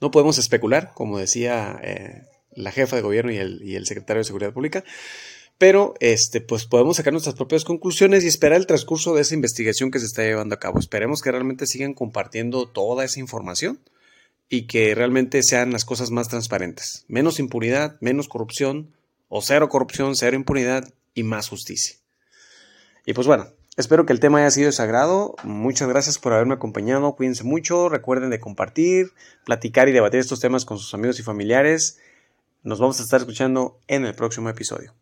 no 0.00 0.10
podemos 0.10 0.38
especular, 0.38 0.92
como 0.94 1.18
decía 1.18 1.78
eh, 1.82 2.22
la 2.54 2.72
jefa 2.72 2.96
de 2.96 3.02
gobierno 3.02 3.32
y 3.32 3.36
el, 3.36 3.62
y 3.62 3.76
el, 3.76 3.86
secretario 3.86 4.20
de 4.20 4.24
Seguridad 4.24 4.52
Pública, 4.52 4.84
pero 5.58 5.94
este, 6.00 6.40
pues 6.40 6.66
podemos 6.66 6.96
sacar 6.96 7.12
nuestras 7.12 7.34
propias 7.34 7.64
conclusiones 7.64 8.24
y 8.24 8.28
esperar 8.28 8.58
el 8.58 8.66
transcurso 8.66 9.14
de 9.14 9.22
esa 9.22 9.34
investigación 9.34 9.90
que 9.90 10.00
se 10.00 10.06
está 10.06 10.22
llevando 10.22 10.54
a 10.54 10.58
cabo. 10.58 10.78
Esperemos 10.78 11.22
que 11.22 11.30
realmente 11.30 11.66
sigan 11.66 11.94
compartiendo 11.94 12.66
toda 12.68 13.04
esa 13.04 13.20
información 13.20 13.80
y 14.48 14.66
que 14.66 14.94
realmente 14.94 15.42
sean 15.42 15.72
las 15.72 15.84
cosas 15.84 16.10
más 16.10 16.28
transparentes. 16.28 17.04
Menos 17.08 17.38
impunidad, 17.38 17.96
menos 18.00 18.28
corrupción, 18.28 18.94
o 19.28 19.42
cero 19.42 19.68
corrupción, 19.68 20.14
cero 20.14 20.36
impunidad 20.36 20.92
y 21.16 21.24
más 21.24 21.48
justicia. 21.48 21.96
Y 23.04 23.14
pues 23.14 23.26
bueno, 23.26 23.48
espero 23.76 24.06
que 24.06 24.12
el 24.12 24.20
tema 24.20 24.38
haya 24.38 24.50
sido 24.52 24.66
de 24.66 24.72
sagrado. 24.72 25.34
Muchas 25.42 25.88
gracias 25.88 26.20
por 26.20 26.32
haberme 26.32 26.54
acompañado. 26.54 27.16
Cuídense 27.16 27.42
mucho. 27.42 27.88
Recuerden 27.88 28.30
de 28.30 28.38
compartir, 28.38 29.12
platicar 29.44 29.88
y 29.88 29.92
debatir 29.92 30.20
estos 30.20 30.38
temas 30.38 30.64
con 30.64 30.78
sus 30.78 30.94
amigos 30.94 31.18
y 31.18 31.24
familiares. 31.24 31.98
Nos 32.62 32.78
vamos 32.78 33.00
a 33.00 33.02
estar 33.02 33.20
escuchando 33.20 33.80
en 33.88 34.04
el 34.04 34.14
próximo 34.14 34.48
episodio. 34.48 34.94